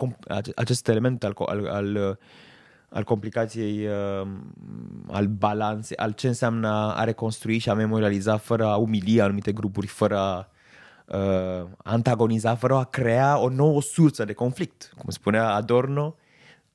acest 0.55 0.89
element 0.89 1.25
al, 1.25 1.35
al, 1.47 1.67
al, 1.67 2.19
al 2.89 3.05
complicației, 3.05 3.87
uh, 3.87 4.29
al 5.07 5.27
balanței, 5.27 5.97
al 5.97 6.13
ce 6.13 6.27
înseamnă 6.27 6.69
a 6.97 7.05
reconstrui 7.05 7.59
și 7.59 7.69
a 7.69 7.75
memorializa 7.75 8.37
fără 8.37 8.67
a 8.67 8.77
umilia 8.77 9.25
anumite 9.25 9.53
grupuri, 9.53 9.87
fără 9.87 10.19
a 10.19 10.51
uh, 11.07 11.67
antagoniza, 11.77 12.55
fără 12.55 12.75
a 12.75 12.85
crea 12.85 13.39
o 13.39 13.49
nouă 13.49 13.83
sursă 13.83 14.25
de 14.25 14.33
conflict. 14.33 14.93
Cum 14.99 15.11
spunea 15.11 15.49
Adorno, 15.49 16.17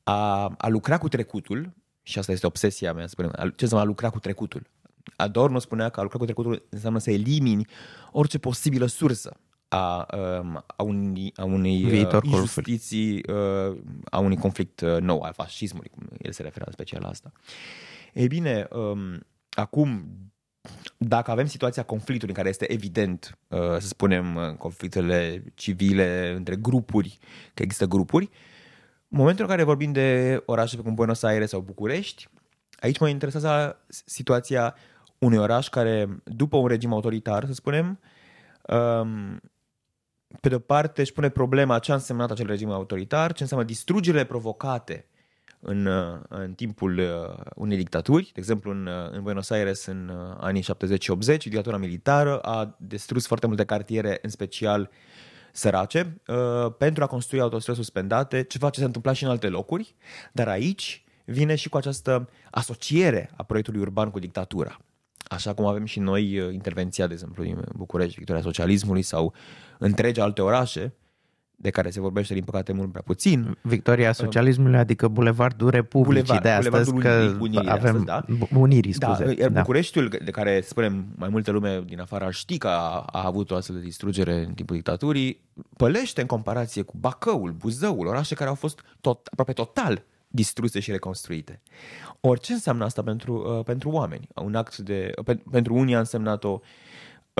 a, 0.09 0.47
a 0.57 0.67
lucra 0.67 0.97
cu 0.97 1.07
trecutul, 1.07 1.73
și 2.03 2.19
asta 2.19 2.31
este 2.31 2.45
obsesia 2.45 2.93
mea, 2.93 3.07
spunem, 3.07 3.31
ce 3.31 3.63
înseamnă 3.63 3.85
a 3.85 3.87
lucra 3.87 4.09
cu 4.09 4.19
trecutul. 4.19 4.67
Adorno 5.15 5.59
spunea 5.59 5.89
că 5.89 5.99
a 5.99 6.03
lucra 6.03 6.17
cu 6.17 6.23
trecutul 6.23 6.67
înseamnă 6.69 6.99
să 6.99 7.11
elimini 7.11 7.67
orice 8.11 8.37
posibilă 8.37 8.85
sursă 8.85 9.37
a, 9.67 10.05
um, 10.17 10.63
a, 10.75 10.83
unui, 10.83 11.31
a 11.35 11.43
unei 11.43 11.83
uh, 11.83 11.89
Viitor 11.89 12.23
injustiții, 12.23 13.23
uh, 13.29 13.77
a 14.09 14.19
unui 14.19 14.37
conflict 14.37 14.81
uh, 14.81 14.97
nou, 14.99 15.21
al 15.21 15.33
fascismului, 15.33 15.89
cum 15.89 16.07
el 16.21 16.31
se 16.31 16.41
referă 16.41 16.67
special 16.71 17.01
la 17.01 17.09
asta. 17.09 17.31
Ei 18.13 18.27
bine, 18.27 18.67
um, 18.71 19.19
acum, 19.49 20.05
dacă 20.97 21.31
avem 21.31 21.45
situația 21.45 21.83
conflictului 21.83 22.33
în 22.33 22.35
care 22.35 22.49
este 22.49 22.71
evident, 22.71 23.37
să 23.49 23.87
spunem, 23.87 24.55
conflictele 24.57 25.43
civile 25.55 26.33
între 26.35 26.55
grupuri, 26.55 27.17
că 27.53 27.63
există 27.63 27.85
grupuri, 27.85 28.29
în 29.09 29.17
momentul 29.17 29.43
în 29.43 29.49
care 29.49 29.63
vorbim 29.63 29.91
de 29.91 30.41
orașe 30.45 30.75
precum 30.75 30.93
Buenos 30.93 31.23
Aires 31.23 31.49
sau 31.49 31.59
București, 31.59 32.27
aici 32.79 32.99
mă 32.99 33.09
interesează 33.09 33.79
situația 33.87 34.75
unui 35.17 35.37
oraș 35.37 35.67
care, 35.67 36.21
după 36.23 36.57
un 36.57 36.67
regim 36.67 36.93
autoritar, 36.93 37.45
să 37.45 37.53
spunem, 37.53 37.99
um, 38.67 39.41
pe 40.41 40.49
de-o 40.49 40.59
parte 40.59 41.01
își 41.01 41.13
pune 41.13 41.29
problema 41.29 41.79
ce 41.79 41.91
a 41.91 41.93
însemnat 41.93 42.31
acel 42.31 42.45
regim 42.45 42.69
autoritar, 42.69 43.33
ce 43.33 43.41
înseamnă 43.41 43.65
distrugerile 43.65 44.23
provocate 44.23 45.05
în, 45.59 45.87
în 46.27 46.53
timpul 46.53 46.97
uh, 46.97 47.45
unei 47.55 47.77
dictaturi. 47.77 48.23
De 48.23 48.39
exemplu, 48.39 48.71
în, 48.71 48.85
uh, 48.85 49.09
în 49.11 49.21
Buenos 49.21 49.49
Aires, 49.49 49.85
în 49.85 50.09
uh, 50.09 50.35
anii 50.39 50.61
70 50.61 51.03
și 51.03 51.11
80, 51.11 51.43
dictatura 51.47 51.77
militară 51.77 52.39
a 52.39 52.75
distrus 52.77 53.27
foarte 53.27 53.47
multe 53.47 53.65
cartiere, 53.65 54.19
în 54.21 54.29
special 54.29 54.89
sărace, 55.51 56.21
pentru 56.77 57.03
a 57.03 57.07
construi 57.07 57.39
autostrăzi 57.39 57.79
suspendate, 57.79 58.43
ceva 58.43 58.69
ce 58.69 58.79
se 58.79 58.85
întâmpla 58.85 59.13
și 59.13 59.23
în 59.23 59.29
alte 59.29 59.47
locuri, 59.47 59.95
dar 60.31 60.47
aici 60.47 61.03
vine 61.25 61.55
și 61.55 61.69
cu 61.69 61.77
această 61.77 62.29
asociere 62.51 63.31
a 63.35 63.43
proiectului 63.43 63.81
urban 63.81 64.11
cu 64.11 64.19
dictatura. 64.19 64.77
Așa 65.27 65.53
cum 65.53 65.65
avem 65.65 65.85
și 65.85 65.99
noi 65.99 66.33
intervenția, 66.33 67.07
de 67.07 67.13
exemplu, 67.13 67.43
din 67.43 67.63
București, 67.75 68.17
victoria 68.17 68.41
socialismului 68.41 69.01
sau 69.01 69.33
întregi 69.77 70.19
alte 70.19 70.41
orașe, 70.41 70.93
de 71.61 71.69
care 71.69 71.89
se 71.89 71.99
vorbește, 71.99 72.33
din 72.33 72.43
păcate, 72.43 72.73
mult 72.73 72.89
prea 72.89 73.01
puțin. 73.05 73.57
Victoria 73.61 74.11
socialismului, 74.11 74.77
adică 74.77 75.07
Bulevardul 75.07 75.69
Republicii 75.69 76.23
Bulevard, 76.23 76.41
de 76.41 76.49
astăzi, 76.49 76.93
că 76.93 77.35
unirii, 77.39 77.69
avem 77.69 77.95
astăzi, 77.95 78.05
da? 78.05 78.25
unirii, 78.59 78.93
da, 78.93 79.07
scuze. 79.07 79.33
Da, 79.33 79.41
iar 79.41 79.49
da. 79.49 79.59
Bucureștiul, 79.59 80.07
de 80.23 80.31
care, 80.31 80.61
spunem, 80.61 81.05
mai 81.15 81.29
multă 81.29 81.51
lume 81.51 81.83
din 81.85 81.99
afară 81.99 82.25
ar 82.25 82.33
ști 82.33 82.57
că 82.57 82.67
a, 82.67 83.05
a 83.11 83.25
avut 83.25 83.51
o 83.51 83.55
astfel 83.55 83.75
de 83.75 83.81
distrugere 83.81 84.43
în 84.47 84.53
timpul 84.53 84.75
dictaturii, 84.75 85.41
pălește 85.77 86.21
în 86.21 86.27
comparație 86.27 86.81
cu 86.81 86.93
Bacăul, 86.99 87.51
Buzăul, 87.51 88.07
orașe 88.07 88.35
care 88.35 88.49
au 88.49 88.55
fost 88.55 88.81
tot, 89.01 89.27
aproape 89.31 89.53
total 89.53 90.03
distruse 90.27 90.79
și 90.79 90.91
reconstruite. 90.91 91.61
Orice 92.19 92.53
înseamnă 92.53 92.83
asta 92.83 93.01
pentru, 93.01 93.57
uh, 93.57 93.63
pentru 93.63 93.89
oameni? 93.89 94.27
Un 94.35 94.55
act 94.55 94.77
de, 94.77 95.11
pe, 95.25 95.39
pentru 95.51 95.73
unii 95.73 95.95
a 95.95 95.99
însemnat 95.99 96.43
o 96.43 96.49
Uh, 96.49 96.67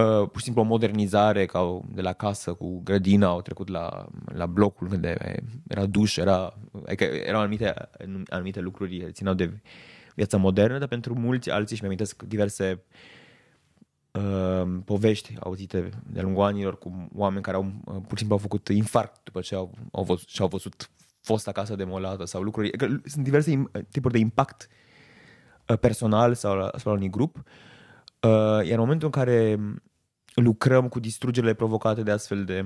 pur 0.04 0.38
și 0.38 0.44
simplu 0.44 0.62
o 0.62 0.66
modernizare 0.66 1.46
ca 1.46 1.80
de 1.92 2.02
la 2.02 2.14
casă 2.14 2.54
cu 2.54 2.82
grădina 2.84 3.28
au 3.28 3.42
trecut 3.42 3.68
la, 3.68 4.06
la 4.26 4.46
blocul 4.46 4.88
unde 4.92 5.18
era 5.68 5.86
duș, 5.86 6.18
era, 6.18 6.60
adică 6.86 7.04
erau 7.04 7.40
anumite, 7.40 7.74
anumite 8.28 8.60
lucruri 8.60 9.12
țineau 9.12 9.36
de 9.36 9.62
viața 10.16 10.38
modernă, 10.38 10.78
dar 10.78 10.88
pentru 10.88 11.14
mulți 11.14 11.50
alții 11.50 11.76
și 11.76 11.82
mi-amintesc 11.82 12.24
diverse 12.24 12.84
uh, 14.12 14.80
povești 14.86 15.36
auzite 15.40 15.90
de-a 16.08 16.22
lungul 16.22 16.44
anilor 16.44 16.78
cu 16.78 17.08
oameni 17.16 17.44
care 17.44 17.58
au, 17.58 17.64
uh, 17.64 17.94
pur 17.94 18.12
și 18.12 18.18
simplu 18.18 18.36
au 18.36 18.42
făcut 18.42 18.68
infarct 18.68 19.20
după 19.24 19.40
ce 19.40 19.56
au, 19.56 19.74
au 19.92 20.04
văzut, 20.04 20.28
și-au 20.28 20.48
văzut 20.48 20.90
fosta 21.22 21.52
casă 21.52 21.76
demolată 21.76 22.26
sau 22.26 22.42
lucruri. 22.42 22.70
Că 22.70 22.88
sunt 23.06 23.24
diverse 23.24 23.64
tipuri 23.92 24.14
de 24.14 24.20
impact 24.20 24.68
uh, 25.68 25.78
personal 25.78 26.34
sau 26.34 26.60
asupra 26.62 26.92
unui 26.92 27.10
grup. 27.10 27.38
Uh, 27.38 28.66
iar 28.66 28.72
în 28.72 28.80
momentul 28.80 29.08
în 29.14 29.22
care 29.24 29.60
lucrăm 30.34 30.88
cu 30.88 31.00
distrugerile 31.00 31.54
provocate 31.54 32.04
de 32.04 32.12
astfel 32.12 32.46
de, 32.46 32.66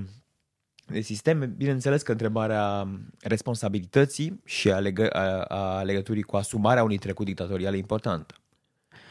de 0.86 1.02
sisteme. 1.02 1.46
Bineînțeles 1.46 2.02
că 2.02 2.12
întrebarea 2.12 2.88
responsabilității 3.22 4.42
și 4.46 4.72
a, 4.72 4.80
legă, 4.80 5.10
a, 5.10 5.42
a 5.42 5.82
legăturii 5.82 6.24
cu 6.24 6.36
asumarea 6.36 6.84
unui 6.84 6.98
trecut 6.98 7.26
dictatorial 7.26 7.74
e 7.74 7.78
importantă. 7.78 8.36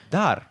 Dar 0.08 0.50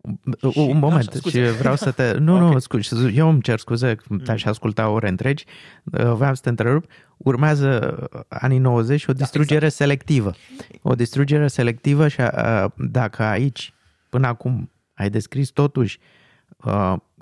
un, 0.00 0.50
și, 0.50 0.58
un 0.58 0.78
moment, 0.78 1.08
așa, 1.08 1.28
și 1.28 1.40
vreau 1.40 1.76
să 1.76 1.90
te... 1.90 2.12
Nu, 2.18 2.36
okay. 2.36 2.50
nu, 2.50 2.58
scuze, 2.58 3.12
eu 3.14 3.28
îmi 3.28 3.42
cer 3.42 3.58
scuze, 3.58 3.96
te-aș 4.24 4.44
mm. 4.44 4.50
asculta 4.50 4.88
ore 4.88 5.08
întregi, 5.08 5.44
uh, 5.84 6.12
vreau 6.12 6.34
să 6.34 6.40
te 6.42 6.48
întrerup. 6.48 6.84
Urmează 7.16 7.98
anii 8.28 8.58
90 8.58 9.06
o 9.06 9.12
distrugere 9.12 9.60
da, 9.60 9.66
exact. 9.66 9.82
selectivă. 9.82 10.32
O 10.82 10.94
distrugere 10.94 11.48
selectivă 11.48 12.08
și 12.08 12.20
a, 12.20 12.72
dacă 12.76 13.22
aici, 13.22 13.74
până 14.08 14.26
acum, 14.26 14.70
ai 14.94 15.10
descris 15.10 15.48
totuși 15.48 15.98
Uh, 15.98 16.16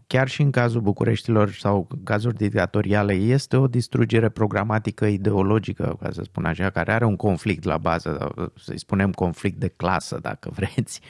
chiar 0.06 0.28
și 0.28 0.42
în 0.42 0.50
cazul 0.50 0.80
Bucureștilor 0.80 1.50
sau 1.50 1.88
cazuri 2.04 2.36
dictatoriale, 2.36 3.12
este 3.12 3.56
o 3.56 3.66
distrugere 3.66 4.28
programatică 4.28 5.06
ideologică, 5.06 5.96
ca 6.00 6.10
să 6.12 6.22
spun 6.22 6.44
așa, 6.44 6.70
care 6.70 6.92
are 6.92 7.04
un 7.04 7.16
conflict 7.16 7.64
la 7.64 7.78
bază, 7.78 8.34
să-i 8.56 8.78
spunem 8.78 9.12
conflict 9.12 9.58
de 9.58 9.68
clasă, 9.68 10.18
dacă 10.22 10.50
vreți. 10.56 11.00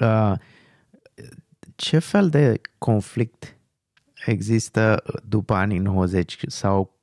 Uh, 0.00 0.32
ce 1.76 1.98
fel 1.98 2.28
de 2.28 2.60
conflict 2.78 3.56
există 4.26 5.02
după 5.24 5.54
anii 5.54 5.78
90 5.78 6.40
sau 6.46 6.98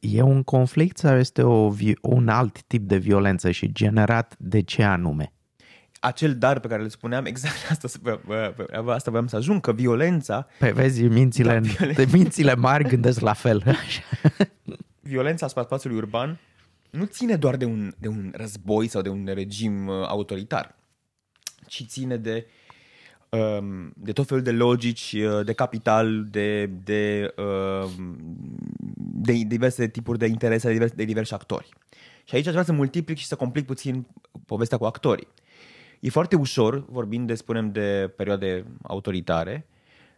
e 0.00 0.22
un 0.22 0.42
conflict 0.42 0.96
sau 0.98 1.16
este 1.16 1.42
o, 1.42 1.72
un 2.00 2.28
alt 2.28 2.62
tip 2.62 2.88
de 2.88 2.96
violență 2.96 3.50
și 3.50 3.72
generat 3.72 4.36
de 4.38 4.60
ce 4.60 4.82
anume? 4.82 5.32
Acel 6.00 6.36
dar 6.36 6.60
pe 6.60 6.68
care 6.68 6.82
le 6.82 6.88
spuneam, 6.88 7.24
exact 7.32 7.70
asta, 7.70 8.20
asta 8.86 9.10
voiam 9.10 9.26
să 9.26 9.36
ajung, 9.36 9.60
că 9.60 9.72
violența... 9.72 10.46
Păi 10.58 10.72
vezi, 10.72 11.02
mințile, 11.02 11.52
da, 11.52 11.58
violența. 11.58 12.16
mințile 12.16 12.54
mari 12.54 12.88
gândesc 12.88 13.20
la 13.20 13.32
fel. 13.32 13.64
violența 15.00 15.44
asupra 15.44 15.62
spațiului 15.62 15.98
urban 15.98 16.38
nu 16.96 17.04
ține 17.04 17.36
doar 17.36 17.56
de 17.56 17.64
un, 17.64 17.94
de 17.98 18.08
un 18.08 18.32
război 18.36 18.88
sau 18.88 19.02
de 19.02 19.08
un 19.08 19.28
regim 19.34 19.86
uh, 19.86 20.06
autoritar, 20.06 20.76
ci 21.66 21.84
ține 21.86 22.16
de, 22.16 22.46
um, 23.28 23.92
de 23.96 24.12
tot 24.12 24.26
felul 24.26 24.42
de 24.42 24.50
logici, 24.50 25.16
uh, 25.18 25.44
de 25.44 25.52
capital, 25.52 26.24
de, 26.30 26.66
de, 26.66 27.34
um, 27.36 28.16
de 28.96 29.32
diverse 29.32 29.88
tipuri 29.88 30.18
de 30.18 30.26
interese, 30.26 30.66
de 30.66 30.72
diverse, 30.72 30.94
de 30.94 31.04
diversi 31.04 31.34
actori. 31.34 31.68
Și 32.24 32.34
aici 32.34 32.46
aș 32.46 32.52
vrea 32.52 32.64
să 32.64 32.72
multiplic 32.72 33.16
și 33.16 33.26
să 33.26 33.36
complic 33.36 33.66
puțin 33.66 34.06
povestea 34.46 34.78
cu 34.78 34.84
actorii. 34.84 35.28
E 36.00 36.08
foarte 36.08 36.36
ușor, 36.36 36.84
vorbind 36.88 37.26
de, 37.26 37.34
spunem, 37.34 37.72
de 37.72 38.12
perioade 38.16 38.64
autoritare, 38.82 39.66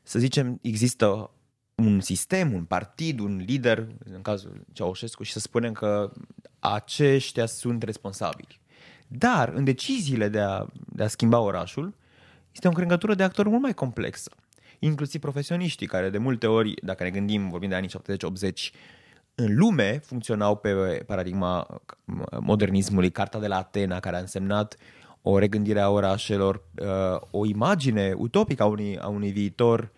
să 0.02 0.18
zicem, 0.18 0.58
există 0.62 1.30
un 1.75 2.00
sistem, 2.00 2.52
un 2.52 2.64
partid, 2.64 3.18
un 3.18 3.42
lider, 3.47 3.87
în 4.12 4.23
cazul 4.23 4.64
Ceaușescu, 4.73 5.23
și 5.23 5.32
să 5.32 5.38
spunem 5.38 5.73
că 5.73 6.12
aceștia 6.58 7.47
sunt 7.47 7.82
responsabili. 7.82 8.61
Dar, 9.08 9.49
în 9.49 9.64
deciziile 9.64 10.28
de 10.28 10.40
a, 10.40 10.66
de 10.87 11.02
a 11.02 11.08
schimba 11.08 11.38
orașul, 11.38 11.94
este 12.52 12.66
o 12.66 12.70
încrengătură 12.70 13.14
de 13.14 13.23
actori 13.23 13.49
mult 13.49 13.62
mai 13.62 13.75
complexă. 13.75 14.30
Inclusiv 14.78 15.20
profesioniștii, 15.20 15.87
care 15.87 16.11
de 16.11 16.18
multe 16.18 16.47
ori, 16.47 16.75
dacă 16.82 17.02
ne 17.02 17.11
gândim, 17.11 17.49
vorbim 17.49 17.68
de 17.68 17.75
anii 17.75 17.90
70-80, 17.90 18.73
în 19.35 19.56
lume 19.56 19.99
funcționau 19.99 20.56
pe 20.56 20.73
paradigma 21.06 21.80
modernismului, 22.40 23.11
Carta 23.11 23.38
de 23.38 23.47
la 23.47 23.56
Atena, 23.56 24.00
care 24.00 24.16
a 24.16 24.20
însemnat 24.20 24.76
o 25.22 25.38
regândire 25.38 25.80
a 25.80 25.90
orașelor, 25.90 26.62
uh, 26.82 27.20
o 27.30 27.46
imagine 27.46 28.12
utopică 28.16 28.62
a 28.62 28.66
unui, 28.66 28.98
a 28.98 29.08
unui 29.08 29.30
viitor 29.30 29.90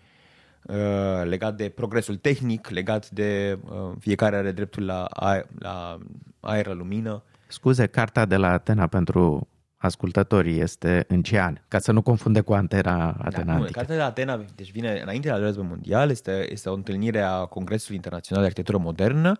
uh, 0.62 0.76
legat 1.24 1.56
de 1.56 1.68
progresul 1.68 2.16
tehnic, 2.16 2.68
legat 2.68 3.10
de 3.10 3.58
uh, 3.64 3.92
fiecare 3.98 4.36
are 4.36 4.52
dreptul 4.52 4.84
la 4.84 5.04
aer, 5.04 5.46
la 5.58 5.98
aer, 6.40 6.66
la 6.66 6.72
lumină. 6.74 7.22
Scuze, 7.46 7.86
carta 7.86 8.24
de 8.24 8.36
la 8.36 8.50
Atena 8.50 8.86
pentru 8.86 9.48
ascultătorii 9.76 10.60
este 10.60 11.04
în 11.08 11.22
ce 11.22 11.40
an, 11.40 11.56
ca 11.68 11.78
să 11.78 11.92
nu 11.92 12.02
confunde 12.02 12.40
cu 12.40 12.52
Antena 12.52 13.08
Atena 13.08 13.44
Da, 13.44 13.52
nu, 13.52 13.58
Antică. 13.58 13.78
Cartea 13.78 13.94
de 13.94 14.00
la 14.00 14.06
Atena, 14.06 14.44
deci 14.54 14.72
vine 14.72 15.00
înainte 15.02 15.26
de 15.26 15.34
al 15.34 15.40
doilea 15.40 15.46
război 15.46 15.66
mondial, 15.66 16.10
este, 16.10 16.46
este 16.50 16.68
o 16.68 16.74
întâlnire 16.74 17.20
a 17.20 17.44
Congresului 17.44 17.96
Internațional 17.96 18.42
de 18.42 18.48
Arhitectură 18.48 18.82
Modernă, 18.84 19.36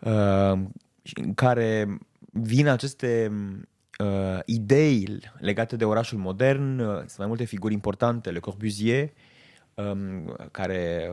uh, 0.00 0.58
și 1.02 1.14
în 1.24 1.34
care 1.34 1.98
vin 2.32 2.68
aceste 2.68 3.32
uh, 4.04 4.38
idei 4.44 5.18
legate 5.38 5.76
de 5.76 5.84
orașul 5.84 6.18
modern, 6.18 6.78
uh, 6.78 6.96
sunt 6.96 7.18
mai 7.18 7.26
multe 7.26 7.44
figuri 7.44 7.72
importante, 7.72 8.30
Le 8.30 8.38
Corbusier, 8.38 9.10
um, 9.74 10.36
care, 10.50 11.12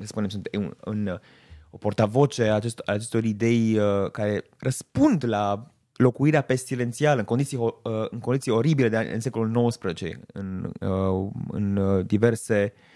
să 0.00 0.06
spunem, 0.06 0.28
sunt 0.28 0.48
în, 0.50 0.74
în 0.80 1.20
o 1.70 1.76
portavoce 1.76 2.48
a 2.48 2.54
acest, 2.54 2.78
a 2.78 2.92
acestor 2.92 3.24
idei 3.24 3.78
uh, 3.78 4.10
care 4.10 4.44
răspund 4.58 5.24
la 5.26 5.66
locuirea 5.96 6.40
pestilențială 6.40 7.18
în 7.18 7.24
condiții, 7.24 7.58
ho- 7.58 7.82
uh, 7.82 8.06
în 8.10 8.18
condiții 8.18 8.50
oribile 8.50 8.88
de, 8.88 9.10
în 9.14 9.20
secolul 9.20 9.68
XIX, 9.68 10.02
în, 10.32 10.72
uh, 10.80 11.30
în 11.48 11.76
uh, 11.76 12.06
diverse 12.06 12.32
Cartier. 12.32 12.72
uh, 12.72 12.91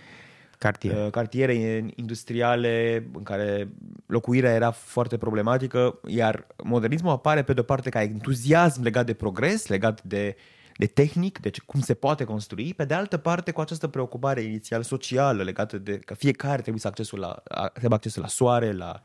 cartiere 1.10 1.86
industriale 1.94 3.06
în 3.14 3.22
care 3.22 3.68
locuirea 4.06 4.52
era 4.52 4.70
foarte 4.70 5.16
problematică, 5.16 6.00
iar 6.06 6.46
modernismul 6.64 7.10
apare 7.12 7.42
pe 7.42 7.52
de-o 7.52 7.62
parte 7.62 7.88
ca 7.90 8.02
entuziasm 8.02 8.82
legat 8.82 9.06
de 9.06 9.14
progres, 9.14 9.66
legat 9.66 10.02
de, 10.02 10.36
de 10.76 10.86
tehnic, 10.86 11.38
de 11.38 11.48
ce- 11.50 11.62
cum 11.66 11.80
se 11.80 11.94
poate 11.94 12.24
construi, 12.24 12.74
pe 12.74 12.84
de 12.84 12.94
altă 12.94 13.16
parte 13.16 13.50
cu 13.50 13.60
această 13.60 13.86
preocupare 13.88 14.40
inițial 14.40 14.82
socială 14.82 15.42
legată 15.42 15.78
de 15.78 15.98
că 15.98 16.14
fiecare 16.14 16.60
trebuie 16.60 16.80
să 16.80 16.88
accesul 16.88 17.18
la, 17.18 17.42
a- 17.48 17.68
trebuie 17.68 17.94
accesul 17.94 18.22
la 18.22 18.28
soare, 18.28 18.72
la, 18.72 19.00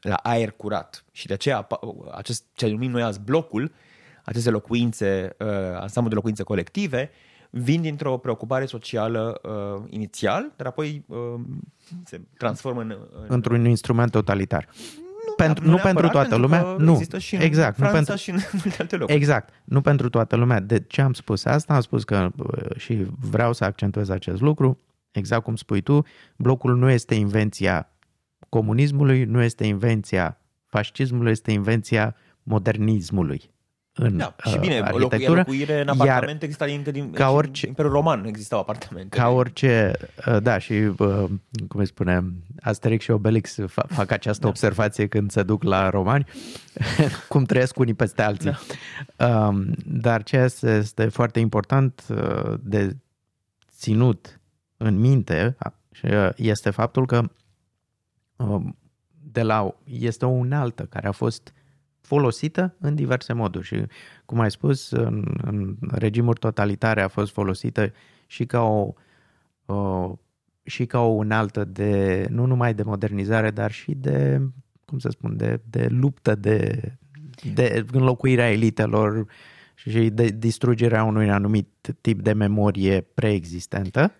la 0.00 0.14
aer 0.14 0.50
curat. 0.50 1.04
Și 1.12 1.26
de 1.26 1.32
aceea 1.32 1.66
apa- 1.66 1.80
acest, 2.14 2.44
ce 2.54 2.66
numim 2.66 2.90
noi 2.90 3.02
azi 3.02 3.20
blocul, 3.20 3.72
aceste 4.24 4.50
locuințe, 4.50 5.36
uh, 5.38 5.46
ansamblu 5.74 6.08
de 6.10 6.14
locuințe 6.14 6.42
colective, 6.42 7.10
vin 7.50 7.80
dintr-o 7.80 8.16
preocupare 8.16 8.66
socială 8.66 9.40
uh, 9.42 9.82
inițial, 9.88 10.52
dar 10.56 10.66
apoi 10.66 11.04
uh, 11.06 11.18
se 12.04 12.20
transformă 12.36 12.80
în, 12.80 12.96
în 13.12 13.26
Într-un 13.28 13.64
instrument 13.64 14.10
totalitar. 14.10 14.68
pentru, 15.36 15.64
nu, 15.64 15.70
neapărat, 15.70 15.94
pentru 15.94 16.12
toată 16.12 16.36
lumea, 16.36 16.62
că 16.62 16.76
nu. 16.78 16.92
Există 16.92 17.18
și 17.18 17.34
în 17.34 17.40
exact, 17.40 17.76
Franța 17.76 17.98
nu 17.98 18.04
pentru, 18.04 18.16
și 18.16 18.30
în 18.30 18.38
multe 18.64 18.76
alte 18.80 18.96
locuri. 18.96 19.16
Exact, 19.16 19.52
nu 19.64 19.80
pentru 19.80 20.08
toată 20.08 20.36
lumea. 20.36 20.60
De 20.60 20.80
ce 20.80 21.00
am 21.00 21.12
spus 21.12 21.44
asta? 21.44 21.74
Am 21.74 21.80
spus 21.80 22.04
că 22.04 22.28
uh, 22.36 22.76
și 22.76 23.06
vreau 23.20 23.52
să 23.52 23.64
accentuez 23.64 24.08
acest 24.08 24.40
lucru, 24.40 24.78
exact 25.10 25.42
cum 25.42 25.56
spui 25.56 25.80
tu, 25.80 26.04
blocul 26.36 26.76
nu 26.76 26.90
este 26.90 27.14
invenția 27.14 27.92
comunismului, 28.48 29.24
nu 29.24 29.42
este 29.42 29.66
invenția 29.66 30.40
fascismului, 30.66 31.30
este 31.30 31.50
invenția 31.50 32.16
modernismului 32.42 33.50
în 33.98 34.16
Da, 34.16 34.34
și 34.44 34.54
uh, 34.54 34.60
bine, 34.60 34.78
locu- 34.78 34.94
arhitectură. 34.96 35.36
locuire 35.38 35.80
în 35.80 35.88
apartament 35.88 36.42
exista 36.42 36.66
din, 36.66 36.84
din 36.92 37.10
ca 37.10 37.24
și 37.24 37.30
în 37.30 37.36
orice- 37.36 37.66
Imperiul 37.66 37.92
Roman 37.94 38.24
existau 38.24 38.58
apartamente. 38.60 39.16
Ca 39.16 39.28
orice, 39.28 39.92
uh, 40.26 40.42
da, 40.42 40.58
și 40.58 40.72
uh, 40.72 41.24
cum 41.68 41.80
îi 41.80 41.86
spune, 41.86 42.24
Asterix 42.62 43.04
și 43.04 43.10
Obelix 43.10 43.54
fa- 43.62 43.86
fac 43.88 44.10
această 44.10 44.42
Da. 44.42 44.48
observație 44.48 45.06
când 45.06 45.30
se 45.30 45.42
duc 45.42 45.62
la 45.62 45.90
romani, 45.90 46.26
cum 47.28 47.44
trăiesc 47.44 47.78
unii 47.78 47.94
peste 47.94 48.22
alții. 48.22 48.56
Da. 49.16 49.46
Um, 49.46 49.66
Dar 49.86 50.22
ce 50.22 50.36
este, 50.36 50.70
este 50.76 51.06
foarte 51.08 51.38
important 51.40 52.02
uh, 52.08 52.54
de 52.60 52.96
ținut 53.76 54.40
în 54.76 54.98
minte 54.98 55.54
a, 55.58 55.74
și, 55.92 56.04
uh, 56.06 56.28
este 56.36 56.70
faptul 56.70 57.06
că 57.06 57.22
um, 58.36 58.76
de 59.30 59.42
la, 59.42 59.74
este 59.84 60.24
o 60.24 60.28
unealtă 60.28 60.82
care 60.82 61.06
a 61.08 61.12
fost 61.12 61.52
folosită 62.08 62.74
în 62.80 62.94
diverse 62.94 63.32
moduri 63.32 63.66
și, 63.66 63.82
cum 64.24 64.40
ai 64.40 64.50
spus, 64.50 64.90
în, 64.90 65.24
în 65.42 65.76
regimuri 65.90 66.38
totalitare 66.38 67.02
a 67.02 67.08
fost 67.08 67.32
folosită 67.32 67.92
și 68.26 68.44
ca 68.46 68.60
o, 68.60 68.92
o 69.66 70.14
și 70.62 70.86
ca 70.86 71.00
o 71.00 71.06
unealtă 71.08 71.64
de, 71.64 72.26
nu 72.30 72.46
numai 72.46 72.74
de 72.74 72.82
modernizare, 72.82 73.50
dar 73.50 73.70
și 73.70 73.94
de, 73.94 74.40
cum 74.84 74.98
să 74.98 75.08
spun, 75.08 75.36
de, 75.36 75.60
de 75.70 75.86
luptă, 75.90 76.34
de, 76.34 76.80
de 77.54 77.84
înlocuirea 77.92 78.50
elitelor 78.50 79.26
și 79.74 80.10
de 80.10 80.24
distrugerea 80.26 81.04
unui 81.04 81.30
anumit 81.30 81.68
tip 82.00 82.20
de 82.22 82.32
memorie 82.32 83.00
preexistentă, 83.14 84.12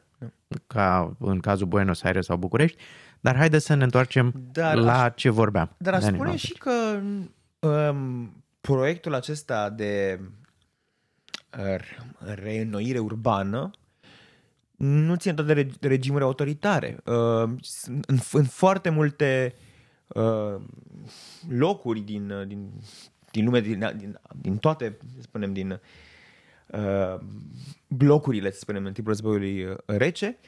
ca 0.67 1.17
în 1.19 1.39
cazul 1.39 1.67
Buenos 1.67 2.03
Aires 2.03 2.25
sau 2.25 2.37
București. 2.37 2.83
Dar 3.21 3.37
haideți 3.37 3.67
să 3.67 3.75
ne 3.75 3.85
întoarcem 3.85 4.33
Dar 4.53 4.75
la 4.77 5.03
aș- 5.03 5.15
ce 5.15 5.31
vorbeam. 5.31 5.75
Dar 5.79 5.95
aș 5.95 6.01
de 6.01 6.07
anii 6.07 6.19
spune 6.19 6.31
90. 6.31 6.51
și 6.51 6.59
că 6.59 6.71
um, 7.61 8.45
proiectul 8.61 9.15
acesta 9.15 9.71
de 9.71 10.21
r- 11.51 12.35
reînnoire 12.35 12.99
urbană 12.99 13.71
nu 14.77 15.15
ține 15.17 15.33
doar 15.33 15.47
de, 15.47 15.53
reg- 15.55 15.79
de 15.79 15.89
regimuri 15.89 16.25
autoritare. 16.25 16.97
Uh, 17.05 17.51
sunt 17.61 18.05
în, 18.05 18.19
în 18.33 18.45
foarte 18.45 18.91
multe 18.91 19.55
uh, 20.07 20.55
locuri 21.49 22.01
din, 22.01 22.31
uh, 22.31 22.47
din, 22.47 22.71
din 23.31 23.45
lume, 23.45 23.61
din, 23.61 23.95
din, 23.97 24.21
din 24.41 24.57
toate, 24.57 24.99
să 25.15 25.23
spunem, 25.23 25.53
din 25.53 25.81
uh, 26.67 27.21
blocurile, 27.89 28.51
să 28.51 28.59
spunem, 28.59 28.85
în 28.85 28.93
timpul 28.93 29.13
războiului 29.13 29.65
uh, 29.65 29.77
rece, 29.87 30.39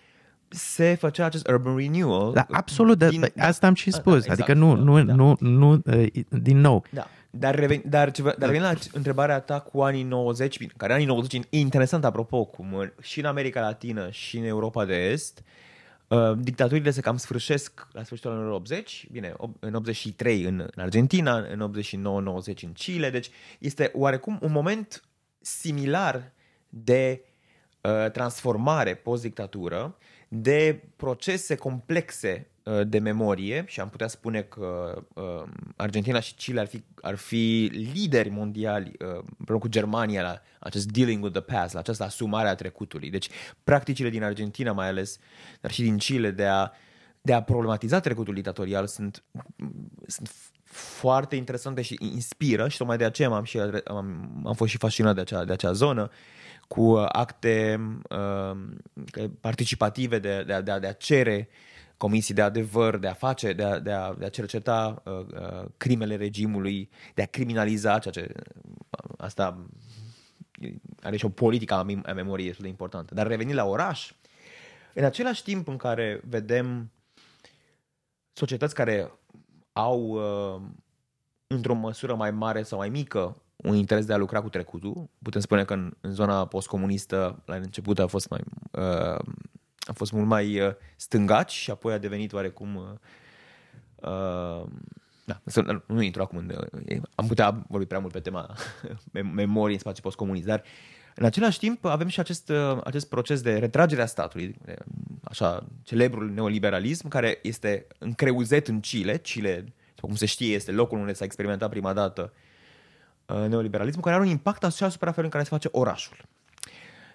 se 0.52 0.94
făcea 0.94 1.24
acest 1.24 1.48
urban 1.48 1.76
renewal. 1.76 2.32
Da, 2.32 2.46
absolut, 2.50 2.98
de, 2.98 3.08
din- 3.08 3.32
asta 3.38 3.66
am 3.66 3.74
și 3.74 3.90
Da, 3.90 3.96
spus. 3.98 4.24
da, 4.26 4.32
adică 4.32 4.50
exact, 4.50 4.58
nu, 4.58 4.74
nu, 4.74 5.04
da. 5.04 5.14
nu, 5.14 5.36
nu, 5.40 5.82
uh, 5.86 6.06
din 6.28 6.58
nou, 6.58 6.84
Da. 6.90 7.06
Dar, 7.32 7.54
reven, 7.54 7.82
dar, 7.86 8.10
ceva, 8.10 8.34
dar 8.38 8.48
revin 8.48 8.62
la 8.64 8.72
întrebarea 8.92 9.40
ta 9.40 9.60
cu 9.60 9.80
anii 9.80 10.02
90, 10.02 10.58
bine, 10.58 10.72
care 10.76 10.92
anii 10.92 11.06
90 11.06 11.34
e 11.50 11.58
interesant 11.58 12.04
apropo, 12.04 12.44
cum 12.44 12.74
în- 12.74 12.92
și 13.00 13.18
în 13.18 13.24
America 13.24 13.60
Latină 13.60 14.10
și 14.10 14.38
în 14.38 14.44
Europa 14.44 14.84
de 14.84 14.94
Est, 15.10 15.42
uh, 16.08 16.32
dictaturile 16.38 16.90
se 16.90 17.00
cam 17.00 17.16
sfârșesc 17.16 17.86
la 17.92 18.02
sfârșitul 18.02 18.30
anilor 18.30 18.52
80, 18.52 19.06
bine, 19.12 19.30
ob- 19.32 19.58
în 19.60 19.74
83 19.74 20.42
în, 20.44 20.58
în 20.74 20.82
Argentina, 20.82 21.36
în 21.36 21.60
89-90 21.60 22.62
în 22.62 22.72
Chile, 22.72 23.10
deci 23.10 23.30
este 23.58 23.90
oarecum 23.94 24.38
un 24.42 24.52
moment 24.52 25.02
similar 25.40 26.32
de 26.68 27.24
uh, 27.80 28.10
transformare 28.10 28.94
post-dictatură, 28.94 29.96
de 30.32 30.82
procese 30.96 31.54
complexe 31.54 32.46
uh, 32.62 32.80
de 32.86 32.98
memorie 32.98 33.64
și 33.66 33.80
am 33.80 33.88
putea 33.88 34.06
spune 34.06 34.42
că 34.42 35.02
uh, 35.14 35.42
Argentina 35.76 36.20
și 36.20 36.34
Chile 36.34 36.60
ar 36.60 36.66
fi, 36.66 36.82
ar 37.00 37.14
fi 37.14 37.70
lideri 37.92 38.28
mondiali 38.28 38.92
uh, 38.98 39.22
împreună 39.38 39.62
cu 39.62 39.68
Germania 39.68 40.22
la 40.22 40.40
acest 40.58 40.86
dealing 40.86 41.22
with 41.22 41.40
the 41.40 41.54
past, 41.54 41.72
la 41.72 41.80
această 41.80 42.04
asumare 42.04 42.48
a 42.48 42.54
trecutului. 42.54 43.10
Deci 43.10 43.28
practicile 43.64 44.10
din 44.10 44.22
Argentina 44.22 44.72
mai 44.72 44.88
ales, 44.88 45.18
dar 45.60 45.70
și 45.70 45.82
din 45.82 45.96
Chile 45.96 46.30
de 46.30 46.46
a, 46.46 46.70
de 47.20 47.32
a 47.32 47.42
problematiza 47.42 48.00
trecutul 48.00 48.34
dictatorial 48.34 48.86
sunt, 48.86 49.22
sunt 50.06 50.30
foarte 50.64 51.36
interesante 51.36 51.82
și 51.82 51.96
inspiră 52.00 52.68
și 52.68 52.76
tocmai 52.76 52.96
de 52.96 53.04
aceea 53.04 53.28
am, 53.30 53.44
și, 53.44 53.58
am, 53.84 54.42
am 54.46 54.54
fost 54.54 54.70
și 54.70 54.78
fascinat 54.78 55.14
de 55.14 55.20
acea, 55.20 55.44
de 55.44 55.52
acea 55.52 55.72
zonă 55.72 56.10
cu 56.72 56.82
uh, 56.82 57.06
acte 57.08 57.80
uh, 58.10 58.56
participative 59.40 60.18
de, 60.18 60.42
de, 60.46 60.52
a- 60.52 60.60
de, 60.60 60.70
a, 60.70 60.78
de 60.78 60.86
a 60.86 60.92
cere 60.92 61.48
comisii 61.96 62.34
de 62.34 62.42
adevăr, 62.42 62.96
de 62.96 63.06
a 63.08 63.12
face, 63.12 63.52
de 63.52 63.62
a, 63.62 63.78
de 63.78 63.92
a, 63.92 64.14
de 64.14 64.24
a 64.24 64.28
cerceta 64.28 65.02
uh, 65.04 65.12
uh, 65.40 65.64
crimele 65.76 66.16
regimului, 66.16 66.90
de 67.14 67.22
a 67.22 67.26
criminaliza 67.26 67.98
ceea 67.98 68.12
ce 68.14 68.32
uh, 68.34 69.14
asta 69.18 69.66
are 71.02 71.16
și 71.16 71.24
o 71.24 71.28
politică 71.28 71.74
a, 71.74 71.84
mem- 71.84 72.06
a 72.06 72.12
memoriei 72.12 72.46
destul 72.46 72.64
de 72.64 72.70
importantă. 72.70 73.14
Dar 73.14 73.26
revenind 73.26 73.56
la 73.56 73.64
oraș, 73.64 74.12
în 74.94 75.04
același 75.04 75.42
timp 75.42 75.68
în 75.68 75.76
care 75.76 76.20
vedem 76.24 76.90
societăți 78.32 78.74
care 78.74 79.12
au 79.72 80.00
uh, 80.00 80.62
într-o 81.46 81.74
măsură 81.74 82.14
mai 82.14 82.30
mare 82.30 82.62
sau 82.62 82.78
mai 82.78 82.88
mică 82.88 83.42
un 83.62 83.74
interes 83.74 84.04
de 84.04 84.12
a 84.12 84.16
lucra 84.16 84.40
cu 84.40 84.48
trecutul. 84.48 85.08
Putem 85.22 85.40
spune 85.40 85.64
că 85.64 85.72
în, 85.72 85.92
în 86.00 86.12
zona 86.12 86.46
postcomunistă 86.46 87.42
la 87.44 87.54
început 87.54 87.98
a 87.98 88.06
fost 88.06 88.28
mai 88.28 88.40
uh, 88.70 89.18
a 89.80 89.92
fost 89.92 90.12
mult 90.12 90.26
mai 90.26 90.60
uh, 90.60 90.72
stângaci 90.96 91.52
și 91.52 91.70
apoi 91.70 91.92
a 91.92 91.98
devenit 91.98 92.32
oarecum 92.32 92.74
uh, 92.76 92.82
uh, 94.10 94.66
da, 95.24 95.40
să, 95.44 95.82
nu 95.86 96.02
intru 96.02 96.22
acum 96.22 96.38
în, 96.38 96.52
uh, 96.88 97.00
am 97.14 97.26
putea 97.26 97.64
vorbi 97.68 97.86
prea 97.86 97.98
mult 97.98 98.12
pe 98.12 98.20
tema 98.20 98.56
mem- 99.18 99.32
memoriei 99.34 99.74
în 99.74 99.80
spațiu 99.80 100.02
postcomunist, 100.02 100.46
dar 100.46 100.62
în 101.14 101.24
același 101.24 101.58
timp 101.58 101.84
avem 101.84 102.08
și 102.08 102.20
acest, 102.20 102.48
uh, 102.48 102.78
acest 102.84 103.08
proces 103.08 103.40
de 103.40 103.58
retragere 103.58 104.02
a 104.02 104.06
statului, 104.06 104.56
de, 104.64 104.76
așa, 105.24 105.66
celebrul 105.82 106.30
neoliberalism, 106.30 107.08
care 107.08 107.38
este 107.42 107.86
încreuzet 107.98 108.68
în 108.68 108.80
Chile. 108.80 109.18
Chile, 109.18 109.64
după 109.94 110.06
cum 110.06 110.14
se 110.14 110.26
știe, 110.26 110.54
este 110.54 110.72
locul 110.72 110.98
unde 110.98 111.12
s-a 111.12 111.24
experimentat 111.24 111.70
prima 111.70 111.92
dată 111.92 112.32
uh, 112.34 112.49
neoliberalismul, 113.48 114.04
care 114.04 114.16
are 114.16 114.24
un 114.24 114.30
impact 114.30 114.64
așa 114.64 114.86
asupra 114.86 115.10
felului 115.12 115.30
în 115.32 115.40
care 115.40 115.44
se 115.44 115.68
face 115.68 115.68
orașul. 115.80 116.16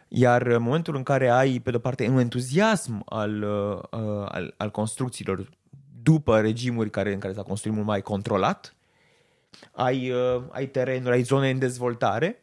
Iar 0.07 0.41
în 0.41 0.61
momentul 0.61 0.95
în 0.95 1.03
care 1.03 1.29
ai, 1.29 1.59
pe 1.59 1.69
de-o 1.69 1.79
parte, 1.79 2.07
un 2.07 2.19
entuziasm 2.19 3.01
al, 3.05 3.43
uh, 3.43 3.77
uh, 3.91 4.25
al, 4.27 4.53
al 4.57 4.71
construcțiilor 4.71 5.49
după 6.01 6.39
regimuri 6.39 6.89
care, 6.89 7.13
în 7.13 7.19
care 7.19 7.33
s-a 7.33 7.43
construit 7.43 7.75
mult 7.75 7.87
mai 7.87 8.01
controlat, 8.01 8.75
ai, 9.71 10.11
uh, 10.11 10.43
ai 10.49 10.67
terenuri, 10.67 11.15
ai 11.15 11.21
zone 11.21 11.49
în 11.49 11.59
dezvoltare, 11.59 12.41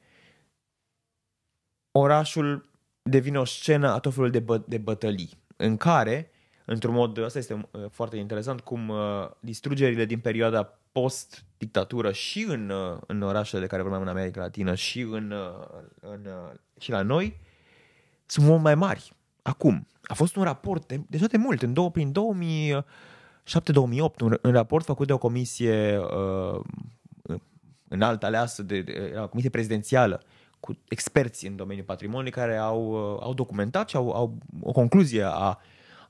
orașul 1.99 2.71
devine 3.03 3.39
o 3.39 3.45
scenă 3.45 3.91
a 3.91 3.99
tot 3.99 4.15
felul 4.15 4.31
de, 4.31 4.43
bă- 4.43 4.67
de 4.67 4.79
bătălii, 4.79 5.31
în 5.57 5.77
care, 5.77 6.31
într-un 6.65 6.95
mod, 6.95 7.25
asta 7.25 7.39
este 7.39 7.69
uh, 7.71 7.85
foarte 7.91 8.17
interesant, 8.17 8.61
cum 8.61 8.89
uh, 8.89 9.31
distrugerile 9.41 10.05
din 10.05 10.19
perioada 10.19 10.79
post-dictatură 10.93 12.13
și 12.13 12.45
în, 12.49 12.71
uh, 12.71 12.99
în 13.07 13.23
orașele 13.23 13.61
de 13.61 13.67
care 13.67 13.83
vorbeam 13.83 14.03
în 14.03 14.09
America 14.09 14.41
Latină 14.41 14.75
și, 14.75 15.01
în, 15.01 15.31
uh, 15.31 15.81
în, 16.01 16.27
uh, 16.27 16.53
și 16.81 16.91
la 16.91 17.03
noi, 17.03 17.41
sunt 18.27 18.47
mult 18.47 18.63
mai 18.63 18.75
mari. 18.75 19.13
Acum, 19.43 19.87
a 20.03 20.15
fost 20.15 20.37
un 20.37 20.43
raport 20.43 20.87
de, 20.87 21.01
deja 21.09 21.27
de 21.27 21.37
mult, 21.37 21.63
în 21.63 21.73
două, 21.73 21.91
prin 21.91 22.13
2007-2008, 22.13 22.15
un, 24.21 24.39
un 24.43 24.53
raport 24.53 24.85
făcut 24.85 25.07
de 25.07 25.13
o 25.13 25.19
comisie 25.19 25.99
uh, 25.99 26.61
înalt 27.89 28.23
aleasă, 28.25 28.63
de, 28.63 28.81
de, 28.81 28.93
era 28.93 29.23
o 29.23 29.29
comisie 29.29 29.51
prezidențială, 29.51 30.23
cu 30.61 30.79
experți 30.89 31.47
în 31.47 31.57
domeniul 31.57 31.87
patrimoniului 31.87 32.31
care 32.31 32.57
au, 32.57 33.13
uh, 33.15 33.19
au 33.23 33.35
documentat 33.35 33.89
și 33.89 33.97
au, 33.97 34.11
au 34.11 34.39
o 34.61 34.73
concluzie 34.73 35.23
a, 35.23 35.59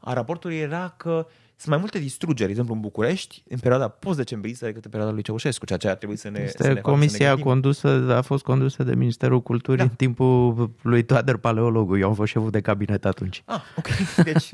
a 0.01 0.12
raportului 0.12 0.59
era 0.59 0.95
că 0.97 1.27
sunt 1.62 1.75
mai 1.75 1.83
multe 1.83 1.98
distrugeri, 1.98 2.44
de 2.44 2.51
exemplu 2.51 2.75
în 2.75 2.81
București, 2.81 3.42
în 3.48 3.59
perioada 3.59 3.88
post-decembristă 3.88 4.64
decât 4.64 4.85
în 4.85 4.90
perioada 4.90 5.14
lui 5.14 5.25
Ceaușescu, 5.25 5.64
ceea 5.64 5.79
ce 5.79 5.88
ar 5.88 5.94
trebui 5.96 6.16
să 6.16 6.29
ne, 6.29 6.40
Este 6.40 6.62
să 6.62 6.68
ne 6.68 6.75
facă 6.75 6.90
comisia 6.90 7.16
să 7.16 7.22
ne 7.22 7.29
gândim. 7.29 7.44
condusă, 7.44 8.14
a 8.16 8.20
fost 8.20 8.44
condusă 8.44 8.83
de 8.83 8.94
Ministerul 8.94 9.42
Culturii 9.42 9.79
Da. 9.79 9.83
în 9.90 9.96
timpul 9.96 10.70
lui 10.83 11.05
Toader 11.05 11.37
Paleologu. 11.37 11.98
Eu 11.98 12.09
am 12.09 12.14
fost 12.14 12.31
șeful 12.31 12.51
de 12.51 12.61
cabinet 12.61 13.05
atunci. 13.05 13.42
Ah, 13.46 13.61
ok. 13.77 13.88
Deci 14.33 14.51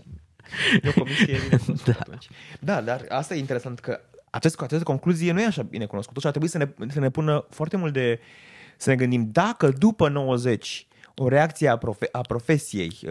e 0.83 0.89
o 0.89 0.93
comisie 0.93 1.39
bine 1.45 1.57
cunoscută 1.65 1.91
da. 1.91 1.99
atunci. 2.01 2.29
Da, 2.61 2.81
dar 2.81 3.05
asta 3.09 3.35
e 3.35 3.39
interesant 3.39 3.79
că 3.79 4.01
acest, 4.31 4.61
această 4.61 4.85
concluzie 4.85 5.33
nu 5.33 5.41
e 5.41 5.47
așa 5.47 5.63
bine 5.63 5.87
cunoscută 5.87 6.21
și 6.21 6.27
ar 6.27 6.33
trebui 6.33 6.49
să 6.49 6.59
ne, 6.59 6.69
să 6.89 7.01
ne 7.01 7.11
pună 7.11 7.47
foarte 7.51 7.77
mult 7.77 7.93
de... 7.93 8.21
să 8.77 8.91
ne 8.91 8.97
gândim 8.97 9.29
dacă 9.33 9.69
după 9.69 10.09
90 10.09 10.87
o 11.15 11.29
reacție 11.29 11.69
a, 11.69 11.77
profe, 11.77 12.09
a 12.13 12.21
profesiei, 12.21 12.99
uh, 13.03 13.11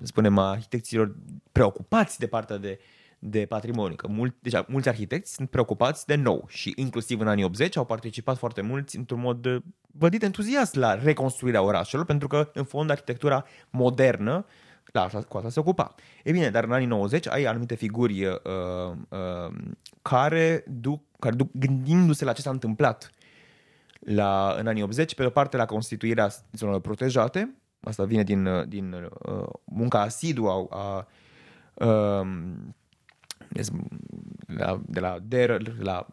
să 0.00 0.02
spunem, 0.02 0.38
a 0.38 0.50
arhitecților 0.50 1.14
preocupați 1.52 2.18
de 2.18 2.26
partea 2.26 2.56
de, 2.56 2.78
de 3.26 3.46
patrimoniu, 3.46 3.96
că 3.96 4.08
mult, 4.08 4.34
deja, 4.40 4.64
mulți 4.68 4.88
arhitecți 4.88 5.34
sunt 5.34 5.50
preocupați 5.50 6.06
de 6.06 6.14
nou 6.14 6.44
și 6.48 6.72
inclusiv 6.76 7.20
în 7.20 7.28
anii 7.28 7.44
80 7.44 7.76
au 7.76 7.84
participat 7.84 8.36
foarte 8.36 8.60
mulți 8.60 8.96
într-un 8.96 9.20
mod 9.20 9.44
uh, 9.46 9.62
vădit 9.86 10.22
entuziast 10.22 10.74
la 10.74 10.94
reconstruirea 10.94 11.62
orașelor, 11.62 12.04
pentru 12.04 12.28
că, 12.28 12.50
în 12.54 12.64
fond, 12.64 12.90
arhitectura 12.90 13.44
modernă 13.70 14.46
la 14.92 15.02
așa, 15.02 15.22
cu 15.22 15.36
asta 15.36 15.48
se 15.48 15.60
ocupa. 15.60 15.94
E 16.24 16.32
bine, 16.32 16.50
dar 16.50 16.64
în 16.64 16.72
anii 16.72 16.86
90 16.86 17.28
ai 17.28 17.44
anumite 17.44 17.74
figuri 17.74 18.24
uh, 18.24 18.34
uh, 19.08 19.54
care 20.02 20.64
duc, 20.66 21.02
care 21.18 21.34
duc 21.34 21.48
gândindu-se 21.52 22.24
la 22.24 22.32
ce 22.32 22.40
s-a 22.40 22.50
întâmplat 22.50 23.10
la, 24.00 24.56
în 24.58 24.66
anii 24.66 24.82
80, 24.82 25.14
pe 25.14 25.22
de 25.22 25.28
o 25.28 25.30
parte 25.30 25.56
la 25.56 25.66
constituirea 25.66 26.30
zonelor 26.52 26.80
protejate, 26.80 27.54
asta 27.80 28.04
vine 28.04 28.22
din, 28.22 28.46
uh, 28.46 28.68
din 28.68 28.92
uh, 28.92 29.46
munca 29.64 30.00
asiduă 30.00 30.68
a, 30.70 30.78
a 30.78 31.06
uh, 31.86 32.26
la, 34.46 34.80
de 34.86 35.00
la 35.00 35.16
Der, 35.22 35.76
la 35.78 36.06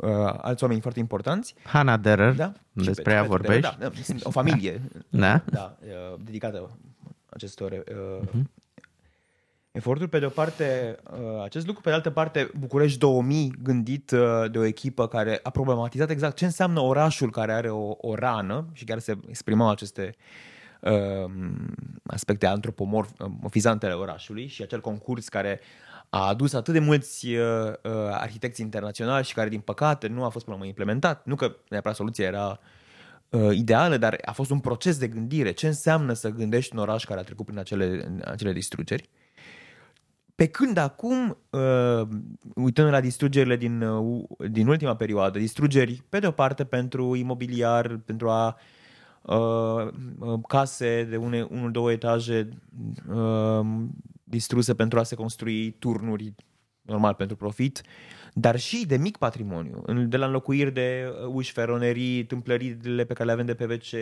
uh, 0.00 0.34
alți 0.40 0.62
oameni 0.62 0.80
foarte 0.80 0.98
importanți. 1.00 1.54
Hannah 1.64 2.00
Derer, 2.00 2.32
Da? 2.34 2.52
Și 2.78 2.84
despre 2.84 3.02
pe- 3.02 3.10
ea 3.12 3.20
pe- 3.20 3.26
vorbești. 3.28 3.60
Da, 3.60 3.76
da, 3.80 3.90
sunt 4.02 4.24
o 4.24 4.30
familie 4.30 4.80
Da? 5.08 5.42
da, 5.50 5.76
uh, 5.82 6.20
dedicată 6.24 6.78
acestor 7.28 7.70
uh, 7.72 8.42
eforturi. 9.72 10.08
Pe 10.10 10.18
de 10.18 10.26
o 10.26 10.28
parte, 10.28 10.96
uh, 11.12 11.42
acest 11.42 11.66
lucru, 11.66 11.82
pe 11.82 11.88
de 11.88 11.94
altă 11.94 12.10
parte, 12.10 12.50
București 12.58 12.98
2000, 12.98 13.52
gândit 13.62 14.10
uh, 14.10 14.50
de 14.50 14.58
o 14.58 14.64
echipă 14.64 15.08
care 15.08 15.40
a 15.42 15.50
problematizat 15.50 16.10
exact 16.10 16.36
ce 16.36 16.44
înseamnă 16.44 16.80
orașul 16.80 17.30
care 17.30 17.52
are 17.52 17.70
o, 17.70 17.94
o 18.00 18.14
rană 18.14 18.66
și 18.72 18.84
care 18.84 19.00
se 19.00 19.18
exprimau 19.28 19.70
aceste 19.70 20.14
uh, 20.16 20.52
aspecte 22.06 22.46
antropomorfizante 22.46 23.86
ale 23.86 23.94
orașului 23.94 24.46
și 24.46 24.62
acel 24.62 24.80
concurs 24.80 25.28
care 25.28 25.60
a 26.10 26.26
adus 26.28 26.52
atât 26.52 26.72
de 26.72 26.78
mulți 26.78 27.26
uh, 27.26 27.66
uh, 27.82 27.92
arhitecți 28.10 28.60
internaționali 28.60 29.24
și 29.24 29.34
care, 29.34 29.48
din 29.48 29.60
păcate, 29.60 30.06
nu 30.06 30.24
a 30.24 30.28
fost 30.28 30.44
până 30.44 30.56
la 30.56 30.62
urmă 30.62 30.66
implementat. 30.66 31.24
Nu 31.24 31.34
că 31.34 31.56
neapărat 31.68 31.96
soluția 31.96 32.26
era 32.26 32.58
uh, 33.28 33.56
ideală, 33.56 33.96
dar 33.96 34.18
a 34.24 34.32
fost 34.32 34.50
un 34.50 34.60
proces 34.60 34.98
de 34.98 35.08
gândire. 35.08 35.52
Ce 35.52 35.66
înseamnă 35.66 36.12
să 36.12 36.28
gândești 36.28 36.74
un 36.74 36.80
oraș 36.80 37.04
care 37.04 37.20
a 37.20 37.22
trecut 37.22 37.46
prin 37.46 37.58
acele, 37.58 38.14
acele 38.24 38.52
distrugeri? 38.52 39.08
Pe 40.34 40.46
când 40.46 40.76
acum, 40.76 41.38
uh, 41.50 42.08
uitând 42.54 42.90
la 42.90 43.00
distrugerile 43.00 43.56
din, 43.56 43.82
uh, 43.82 44.24
din 44.50 44.66
ultima 44.66 44.96
perioadă, 44.96 45.38
distrugeri, 45.38 46.02
pe 46.08 46.18
de 46.18 46.26
o 46.26 46.30
parte, 46.30 46.64
pentru 46.64 47.14
imobiliar, 47.14 47.96
pentru 48.04 48.28
a 48.28 48.46
uh, 48.46 48.62
uh, 49.26 49.88
case 50.48 51.06
de 51.10 51.16
une, 51.16 51.46
unul, 51.50 51.70
două 51.70 51.92
etaje 51.92 52.48
uh, 53.14 53.60
distruse 54.24 54.74
pentru 54.74 54.98
a 54.98 55.02
se 55.02 55.14
construi 55.14 55.70
turnuri, 55.70 56.34
normal, 56.82 57.14
pentru 57.14 57.36
profit, 57.36 57.82
dar 58.34 58.58
și 58.58 58.86
de 58.86 58.96
mic 58.96 59.16
patrimoniu, 59.16 59.82
în- 59.86 60.08
de 60.08 60.16
la 60.16 60.26
înlocuiri 60.26 60.72
de 60.72 61.04
uh, 61.26 61.30
uși, 61.34 61.52
feronerii, 61.52 62.24
tâmplările 62.24 63.04
pe 63.04 63.12
care 63.12 63.24
le 63.24 63.32
avem 63.32 63.46
de 63.46 63.54
PVC, 63.54 63.92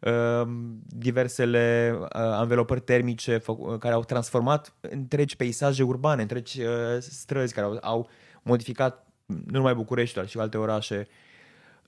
uh, 0.00 0.48
diversele 0.86 1.94
uh, 2.00 2.08
anvelopări 2.12 2.80
termice 2.80 3.38
fă- 3.38 3.44
uh, 3.58 3.78
care 3.78 3.94
au 3.94 4.04
transformat 4.04 4.74
întregi 4.80 5.36
peisaje 5.36 5.82
urbane, 5.82 6.22
întregi 6.22 6.60
uh, 6.62 6.68
străzi 6.98 7.54
care 7.54 7.66
au, 7.66 7.78
au 7.82 8.08
modificat 8.42 9.06
nu 9.26 9.36
numai 9.50 9.74
București, 9.74 10.14
dar 10.16 10.28
și 10.28 10.38
alte 10.38 10.56
orașe. 10.58 11.06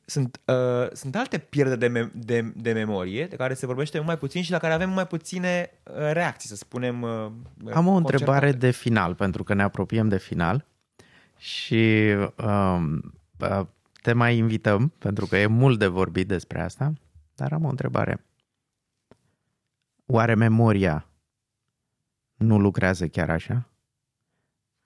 Sunt, 0.05 0.41
uh, 0.45 0.93
sunt 0.93 1.17
alte 1.17 1.39
pierderi 1.39 1.79
de, 1.79 1.87
me- 1.87 2.11
de, 2.15 2.53
de 2.57 2.73
memorie 2.73 3.27
de 3.27 3.37
care 3.37 3.55
se 3.55 3.67
vorbește 3.67 3.99
mai 4.01 4.19
puțin 4.19 4.43
și 4.43 4.51
la 4.51 4.59
care 4.59 4.73
avem 4.73 4.91
mai 4.91 5.07
puține 5.07 5.71
uh, 5.83 5.95
reacții, 6.13 6.49
să 6.49 6.57
spunem. 6.57 7.03
Uh, 7.03 7.31
Am 7.73 7.87
o 7.87 7.95
întrebare 7.95 8.39
concertate. 8.41 8.67
de 8.67 8.71
final, 8.71 9.15
pentru 9.15 9.45
că 9.45 9.55
ne 9.55 9.63
apropiem 9.63 10.09
de 10.09 10.19
final 10.19 10.65
și 11.37 12.15
um, 12.45 13.15
uh, 13.41 13.67
te 14.03 14.13
mai 14.13 14.37
invităm, 14.37 14.89
pentru 14.99 15.27
că 15.27 15.37
e 15.37 15.47
mult 15.47 15.79
de 15.79 15.87
vorbit 15.87 16.29
despre 16.29 16.61
asta, 16.61 16.93
dar 17.35 17.53
am 17.53 17.65
o 17.65 17.69
întrebare. 17.69 18.25
Oare 20.07 20.35
memoria 20.35 21.07
nu 22.37 22.59
lucrează 22.59 23.09
chiar 23.09 23.31
așa? 23.31 23.69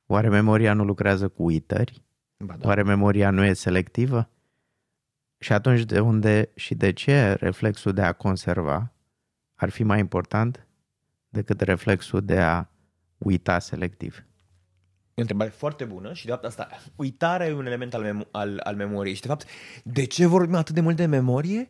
Oare 0.06 0.28
memoria 0.28 0.72
nu 0.72 0.84
lucrează 0.84 1.28
cu 1.28 1.42
uitări? 1.42 2.02
Ba 2.36 2.56
da. 2.58 2.68
Oare 2.68 2.82
memoria 2.82 3.30
nu 3.30 3.44
e 3.44 3.52
selectivă? 3.52 4.28
Și 5.38 5.52
atunci 5.52 5.84
de 5.84 6.00
unde 6.00 6.50
și 6.54 6.74
de 6.74 6.92
ce 6.92 7.32
reflexul 7.32 7.92
de 7.92 8.02
a 8.02 8.12
conserva 8.12 8.92
ar 9.54 9.68
fi 9.68 9.82
mai 9.82 9.98
important 9.98 10.66
decât 11.28 11.60
reflexul 11.60 12.24
de 12.24 12.40
a 12.40 12.66
uita 13.18 13.58
selectiv? 13.58 14.24
E 15.16 15.20
o 15.20 15.20
întrebare 15.20 15.50
foarte 15.50 15.84
bună 15.84 16.12
și 16.12 16.24
de 16.24 16.30
fapt 16.30 16.44
asta, 16.44 16.68
uitarea 16.96 17.46
e 17.46 17.52
un 17.52 17.66
element 17.66 17.94
al, 17.94 18.02
mem- 18.02 18.30
al, 18.30 18.60
al 18.64 18.74
memoriei 18.76 19.14
și 19.14 19.20
de 19.20 19.28
fapt, 19.28 19.46
de 19.84 20.04
ce 20.04 20.26
vorbim 20.26 20.54
atât 20.54 20.74
de 20.74 20.80
mult 20.80 20.96
de 20.96 21.06
memorie? 21.06 21.68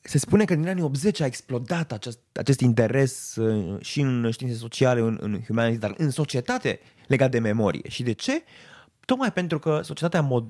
Se 0.00 0.18
spune 0.18 0.44
că 0.44 0.54
din 0.54 0.68
anii 0.68 0.82
80 0.82 1.20
a 1.20 1.26
explodat 1.26 1.92
acest, 1.92 2.18
acest 2.32 2.60
interes 2.60 3.36
uh, 3.36 3.80
și 3.80 4.00
în 4.00 4.30
științe 4.30 4.56
sociale, 4.56 5.00
în, 5.00 5.18
în 5.20 5.42
humanities, 5.46 5.80
dar 5.80 5.94
în 5.96 6.10
societate 6.10 6.80
legat 7.06 7.30
de 7.30 7.38
memorie. 7.38 7.88
Și 7.88 8.02
de 8.02 8.12
ce? 8.12 8.42
Tocmai 9.04 9.32
pentru 9.32 9.58
că 9.58 9.80
societatea 9.82 10.20
mod, 10.20 10.46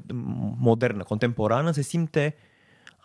modernă, 0.59 1.03
contemporană, 1.03 1.71
se 1.71 1.83
simte 1.83 2.37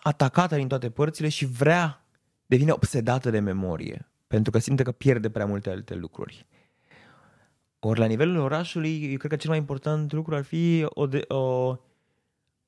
atacată 0.03 0.55
din 0.55 0.67
toate 0.67 0.89
părțile 0.89 1.29
și 1.29 1.45
vrea, 1.45 2.05
devine 2.45 2.71
obsedată 2.71 3.29
de 3.29 3.39
memorie, 3.39 4.09
pentru 4.27 4.51
că 4.51 4.59
simte 4.59 4.83
că 4.83 4.91
pierde 4.91 5.29
prea 5.29 5.45
multe 5.45 5.69
alte 5.69 5.95
lucruri. 5.95 6.45
Ori 7.79 7.99
la 7.99 8.05
nivelul 8.05 8.37
orașului, 8.37 9.11
eu 9.11 9.17
cred 9.17 9.31
că 9.31 9.37
cel 9.37 9.49
mai 9.49 9.59
important 9.59 10.11
lucru 10.11 10.35
ar 10.35 10.43
fi 10.43 10.85
o 10.89 11.07
de, 11.07 11.25
o, 11.27 11.75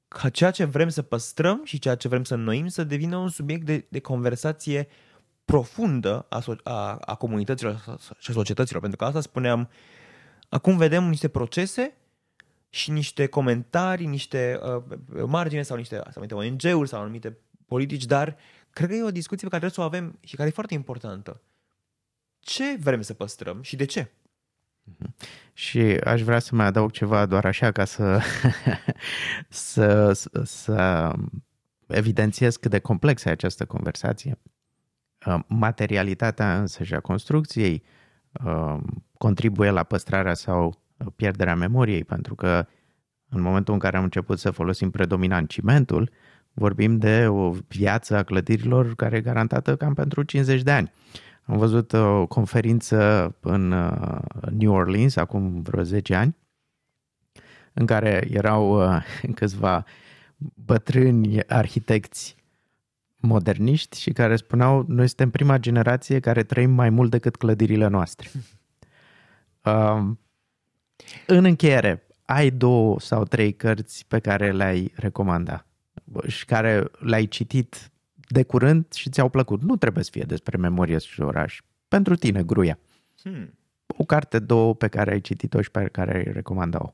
ca 0.07 0.29
ceea 0.29 0.51
ce 0.51 0.63
vrem 0.63 0.89
să 0.89 1.01
păstrăm 1.01 1.61
și 1.63 1.79
ceea 1.79 1.95
ce 1.95 2.07
vrem 2.07 2.23
să 2.23 2.33
înnoim 2.33 2.67
să 2.67 2.83
devină 2.83 3.17
un 3.17 3.29
subiect 3.29 3.65
de, 3.65 3.85
de 3.89 3.99
conversație 3.99 4.87
profundă 5.45 6.25
a, 6.29 6.41
so- 6.41 6.63
a, 6.63 6.95
a 6.95 7.15
comunităților 7.15 7.97
și 8.17 8.29
a 8.29 8.33
societăților. 8.33 8.81
Pentru 8.81 8.97
că 8.97 9.05
asta 9.05 9.21
spuneam, 9.21 9.69
acum 10.49 10.77
vedem 10.77 11.03
niște 11.03 11.27
procese 11.27 11.93
și 12.73 12.91
niște 12.91 13.27
comentarii, 13.27 14.05
niște 14.05 14.59
uh, 14.63 15.23
margine 15.25 15.61
sau 15.61 15.77
niște 15.77 15.95
sau 15.95 16.23
anumite 16.23 16.33
ONG-uri 16.33 16.89
sau 16.89 17.01
anumite 17.01 17.37
politici, 17.65 18.05
dar 18.05 18.37
cred 18.69 18.89
că 18.89 18.95
e 18.95 19.03
o 19.03 19.11
discuție 19.11 19.47
pe 19.47 19.57
care 19.57 19.69
trebuie 19.69 19.71
să 19.71 19.81
o 19.81 19.83
avem 19.83 20.19
și 20.25 20.35
care 20.35 20.49
e 20.49 20.51
foarte 20.51 20.73
importantă. 20.73 21.41
Ce 22.39 22.77
vrem 22.79 23.01
să 23.01 23.13
păstrăm 23.13 23.61
și 23.61 23.75
de 23.75 23.85
ce? 23.85 24.11
Și 25.53 25.79
aș 25.79 26.21
vrea 26.21 26.39
să 26.39 26.55
mai 26.55 26.65
adaug 26.65 26.91
ceva 26.91 27.25
doar 27.25 27.45
așa 27.45 27.71
ca 27.71 27.85
să, 27.85 28.21
să, 29.49 30.13
să, 30.21 30.41
să 30.43 31.11
evidențiez 31.87 32.55
cât 32.55 32.71
de 32.71 32.79
complexă 32.79 33.29
e 33.29 33.31
această 33.31 33.65
conversație. 33.65 34.37
Uh, 35.25 35.39
Materialitatea 35.47 36.59
însăși 36.59 36.93
a 36.93 36.99
construcției 36.99 37.83
uh, 38.45 38.77
contribuie 39.17 39.69
la 39.69 39.83
păstrarea 39.83 40.33
sau 40.33 40.81
pierderea 41.15 41.55
memoriei, 41.55 42.03
pentru 42.03 42.35
că 42.35 42.65
în 43.29 43.41
momentul 43.41 43.73
în 43.73 43.79
care 43.79 43.97
am 43.97 44.03
început 44.03 44.39
să 44.39 44.51
folosim 44.51 44.89
predominant 44.89 45.49
cimentul, 45.49 46.11
vorbim 46.53 46.97
de 46.97 47.27
o 47.27 47.51
viață 47.67 48.15
a 48.15 48.23
clădirilor 48.23 48.95
care 48.95 49.17
e 49.17 49.21
garantată 49.21 49.75
cam 49.75 49.93
pentru 49.93 50.23
50 50.23 50.61
de 50.61 50.71
ani. 50.71 50.91
Am 51.43 51.57
văzut 51.57 51.93
o 51.93 52.27
conferință 52.27 53.35
în 53.39 53.71
uh, 53.71 54.19
New 54.51 54.73
Orleans 54.73 55.15
acum 55.15 55.61
vreo 55.61 55.83
10 55.83 56.15
ani 56.15 56.37
în 57.73 57.85
care 57.85 58.27
erau 58.31 58.93
uh, 58.93 59.03
câțiva 59.35 59.85
bătrâni 60.65 61.47
arhitecți 61.47 62.35
moderniști 63.17 63.99
și 63.99 64.11
care 64.11 64.35
spuneau 64.35 64.85
noi 64.87 65.07
suntem 65.07 65.29
prima 65.29 65.57
generație 65.57 66.19
care 66.19 66.43
trăim 66.43 66.71
mai 66.71 66.89
mult 66.89 67.11
decât 67.11 67.35
clădirile 67.35 67.87
noastre. 67.87 68.29
Uh, 71.01 71.23
în 71.25 71.45
încheiere, 71.45 72.03
ai 72.25 72.49
două 72.49 72.99
sau 72.99 73.23
trei 73.23 73.53
cărți 73.53 74.05
pe 74.07 74.19
care 74.19 74.51
le-ai 74.51 74.91
recomanda 74.95 75.65
și 76.27 76.45
care 76.45 76.91
le-ai 76.99 77.25
citit 77.25 77.91
de 78.27 78.43
curând 78.43 78.93
și 78.93 79.09
ți-au 79.09 79.29
plăcut. 79.29 79.61
Nu 79.61 79.75
trebuie 79.75 80.03
să 80.03 80.09
fie 80.13 80.23
despre 80.23 80.57
memorie 80.57 80.97
și 80.97 81.21
oraș. 81.21 81.61
Pentru 81.87 82.15
tine, 82.15 82.43
Gruia. 82.43 82.79
Hmm. 83.21 83.57
O 83.97 84.03
carte, 84.03 84.39
două 84.39 84.75
pe 84.75 84.87
care 84.87 85.11
ai 85.11 85.21
citit-o 85.21 85.61
și 85.61 85.71
pe 85.71 85.83
care 85.83 86.17
ai 86.17 86.23
recomanda-o. 86.23 86.93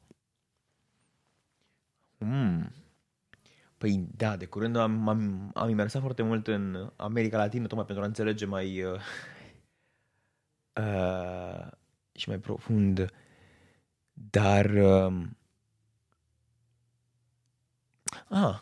Hmm. 2.18 2.72
Păi 3.78 4.08
da, 4.16 4.36
de 4.36 4.46
curând 4.46 4.76
am, 4.76 5.08
am, 5.08 5.52
am 5.54 5.70
imersat 5.70 6.02
foarte 6.02 6.24
mult 6.24 6.48
în 6.48 6.92
America 6.96 7.38
Latină, 7.38 7.68
tocmai 7.68 7.86
pentru 7.86 8.04
a 8.04 8.08
înțelege 8.08 8.46
mai 8.46 8.84
uh, 8.84 8.94
uh, 10.84 11.68
și 12.12 12.30
mai 12.30 12.38
profund. 12.38 13.12
Dar 14.30 14.66
uh, 14.66 15.14
ah, 18.30 18.62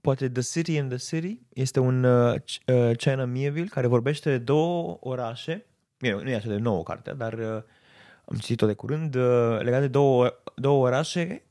poate 0.00 0.28
The 0.28 0.42
City 0.42 0.76
in 0.76 0.88
the 0.88 0.96
City 0.96 1.40
este 1.52 1.80
un 1.80 2.04
uh, 2.04 2.34
uh 2.66 2.96
China 2.96 3.24
Mieville 3.24 3.66
care 3.66 3.86
vorbește 3.86 4.30
de 4.30 4.38
două 4.38 4.96
orașe. 5.00 5.66
Bine, 5.98 6.14
nu 6.14 6.28
e 6.28 6.34
așa 6.34 6.48
de 6.48 6.56
nouă 6.56 6.82
carte, 6.82 7.12
dar 7.12 7.32
uh, 7.32 7.62
am 8.24 8.36
citit-o 8.36 8.66
de 8.66 8.74
curând, 8.74 9.14
uh, 9.14 9.58
legat 9.60 9.80
de 9.80 9.88
două, 9.88 10.32
două 10.54 10.86
orașe 10.86 11.42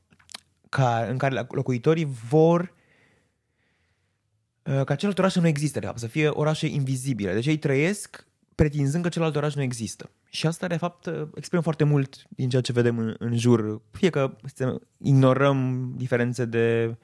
ca, 0.68 1.06
în 1.08 1.18
care 1.18 1.46
locuitorii 1.50 2.08
vor 2.28 2.74
uh, 4.62 4.84
ca 4.84 4.94
celălalt 4.94 5.18
oraș 5.18 5.32
să 5.32 5.40
nu 5.40 5.46
există, 5.46 5.78
de 5.78 5.86
fapt, 5.86 5.98
să 5.98 6.06
fie 6.06 6.28
orașe 6.28 6.66
invizibile. 6.66 7.32
Deci 7.32 7.46
ei 7.46 7.58
trăiesc 7.58 8.26
pretinzând 8.54 9.02
că 9.02 9.08
celălalt 9.08 9.36
oraș 9.36 9.54
nu 9.54 9.62
există. 9.62 10.10
Și 10.34 10.46
asta, 10.46 10.66
de 10.66 10.76
fapt, 10.76 11.06
uh, 11.06 11.28
exprimă 11.34 11.62
foarte 11.62 11.84
mult 11.84 12.22
din 12.28 12.48
ceea 12.48 12.62
ce 12.62 12.72
vedem 12.72 12.98
în, 12.98 13.14
în 13.18 13.36
jur. 13.38 13.82
Fie 13.90 14.10
că 14.10 14.36
ignorăm 14.96 15.92
diferențe 15.96 16.44
de, 16.44 16.96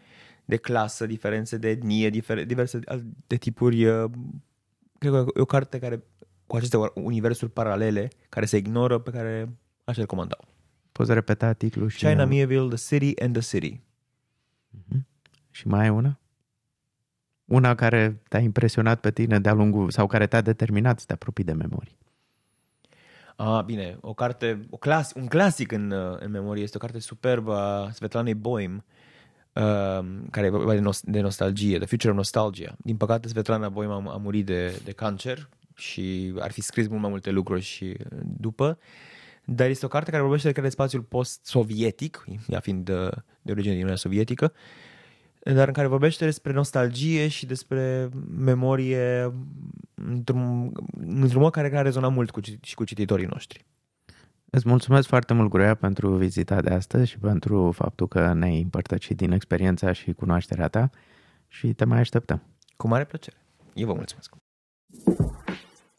de 0.44 0.56
clasă, 0.56 1.06
diferențe 1.06 1.56
de 1.56 1.68
etnie, 1.68 2.10
difer, 2.10 2.44
diverse 2.44 2.80
de 3.26 3.36
tipuri. 3.36 3.84
Uh, 3.86 4.10
cred 4.98 5.12
că 5.12 5.24
e 5.36 5.40
o 5.40 5.44
carte 5.44 5.78
care, 5.78 6.02
cu 6.46 6.56
aceste 6.56 6.76
universuri 6.94 7.50
paralele, 7.50 8.08
care 8.28 8.46
se 8.46 8.56
ignoră, 8.56 8.98
pe 8.98 9.10
care 9.10 9.48
aș 9.84 9.96
recomanda. 9.96 10.36
Poți 10.92 11.12
repeta 11.12 11.52
titlul? 11.52 11.88
Și 11.88 12.06
China 12.06 12.24
Mieville, 12.24 12.68
The 12.74 12.96
City 12.96 13.22
and 13.22 13.38
the 13.38 13.58
City. 13.58 13.80
Mm-hmm. 14.76 15.00
Și 15.50 15.66
mai 15.66 15.80
ai 15.80 15.88
una? 15.88 16.20
Una 17.44 17.74
care 17.74 18.22
te-a 18.28 18.40
impresionat 18.40 19.00
pe 19.00 19.10
tine 19.10 19.38
de-a 19.38 19.52
lungul, 19.52 19.90
sau 19.90 20.06
care 20.06 20.26
te-a 20.26 20.40
determinat 20.40 20.98
să 20.98 21.06
te 21.06 21.12
apropii 21.12 21.44
de 21.44 21.52
memorie. 21.52 21.98
Ah, 23.42 23.62
bine, 23.64 23.98
o 24.00 24.14
carte, 24.14 24.66
o 24.70 24.76
clas, 24.76 25.12
un 25.14 25.26
clasic 25.26 25.72
în, 25.72 25.92
în 26.18 26.31
memorie 26.31 26.62
este 26.62 26.76
o 26.76 26.81
carte 26.81 26.98
superbă 26.98 27.55
a 27.55 27.90
Svetlanei 27.90 28.35
Boim, 28.35 28.85
uh, 29.53 30.07
care 30.31 30.46
e 30.46 30.74
de, 30.74 30.81
nost- 30.81 31.05
de 31.05 31.20
nostalgie, 31.20 31.79
The 31.79 31.87
Future 31.87 32.11
of 32.11 32.16
Nostalgia. 32.16 32.76
Din 32.79 32.96
păcate, 32.96 33.29
Svetlana 33.29 33.68
Boim 33.68 33.90
a, 33.90 34.12
a 34.12 34.16
murit 34.16 34.46
de, 34.46 34.81
de 34.85 34.92
cancer 34.92 35.48
și 35.74 36.35
ar 36.38 36.50
fi 36.53 36.61
scris 36.61 36.88
mult 36.88 37.00
mai 37.00 37.11
multe 37.11 37.31
lucruri 37.31 37.61
și 37.61 37.96
după. 38.22 38.79
Dar 39.44 39.68
este 39.68 39.85
o 39.85 39.88
carte 39.88 40.11
care 40.11 40.22
vorbește 40.22 40.53
de 40.53 40.68
spațiul 40.68 41.03
post-sovietic, 41.03 42.24
ea 42.48 42.61
fiind 42.61 42.85
de, 42.85 43.11
de 43.42 43.50
origine 43.50 43.72
din 43.72 43.83
Uniunea 43.83 43.96
Sovietică, 43.96 44.53
dar 45.42 45.66
în 45.66 45.72
care 45.72 45.87
vorbește 45.87 46.24
despre 46.24 46.53
nostalgie 46.53 47.29
și 47.29 47.46
despre 47.46 48.09
memorie 48.37 49.33
într-un, 49.94 50.72
într-un 51.00 51.42
mod 51.42 51.53
care, 51.53 51.68
care 51.68 51.81
a 51.81 51.83
rezonat 51.83 52.12
mult 52.12 52.31
cu, 52.31 52.40
și 52.62 52.74
cu 52.74 52.85
cititorii 52.85 53.26
noștri. 53.26 53.64
Îți 54.50 54.68
mulțumesc 54.68 55.09
foarte 55.09 55.35
mult, 55.35 55.50
Gruia, 55.50 55.74
pentru 55.74 56.16
vizita 56.16 56.61
de 56.61 56.70
astăzi 56.70 57.11
și 57.11 57.18
pentru 57.18 57.72
faptul 57.72 58.09
că 58.09 58.33
ne-ai 58.33 58.61
împărtășit 58.61 59.16
din 59.16 59.33
experiența 59.33 59.92
și 59.92 60.12
cunoașterea 60.12 60.68
ta 60.68 60.90
și 61.48 61.72
te 61.72 61.85
mai 61.85 61.98
așteptăm. 61.98 62.42
Cu 62.76 62.88
mare 62.88 63.05
plăcere. 63.05 63.37
Eu 63.74 63.87
vă 63.87 63.92
mulțumesc. 63.92 64.35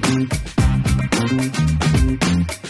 Thank 0.00 0.08
you. 2.54 2.63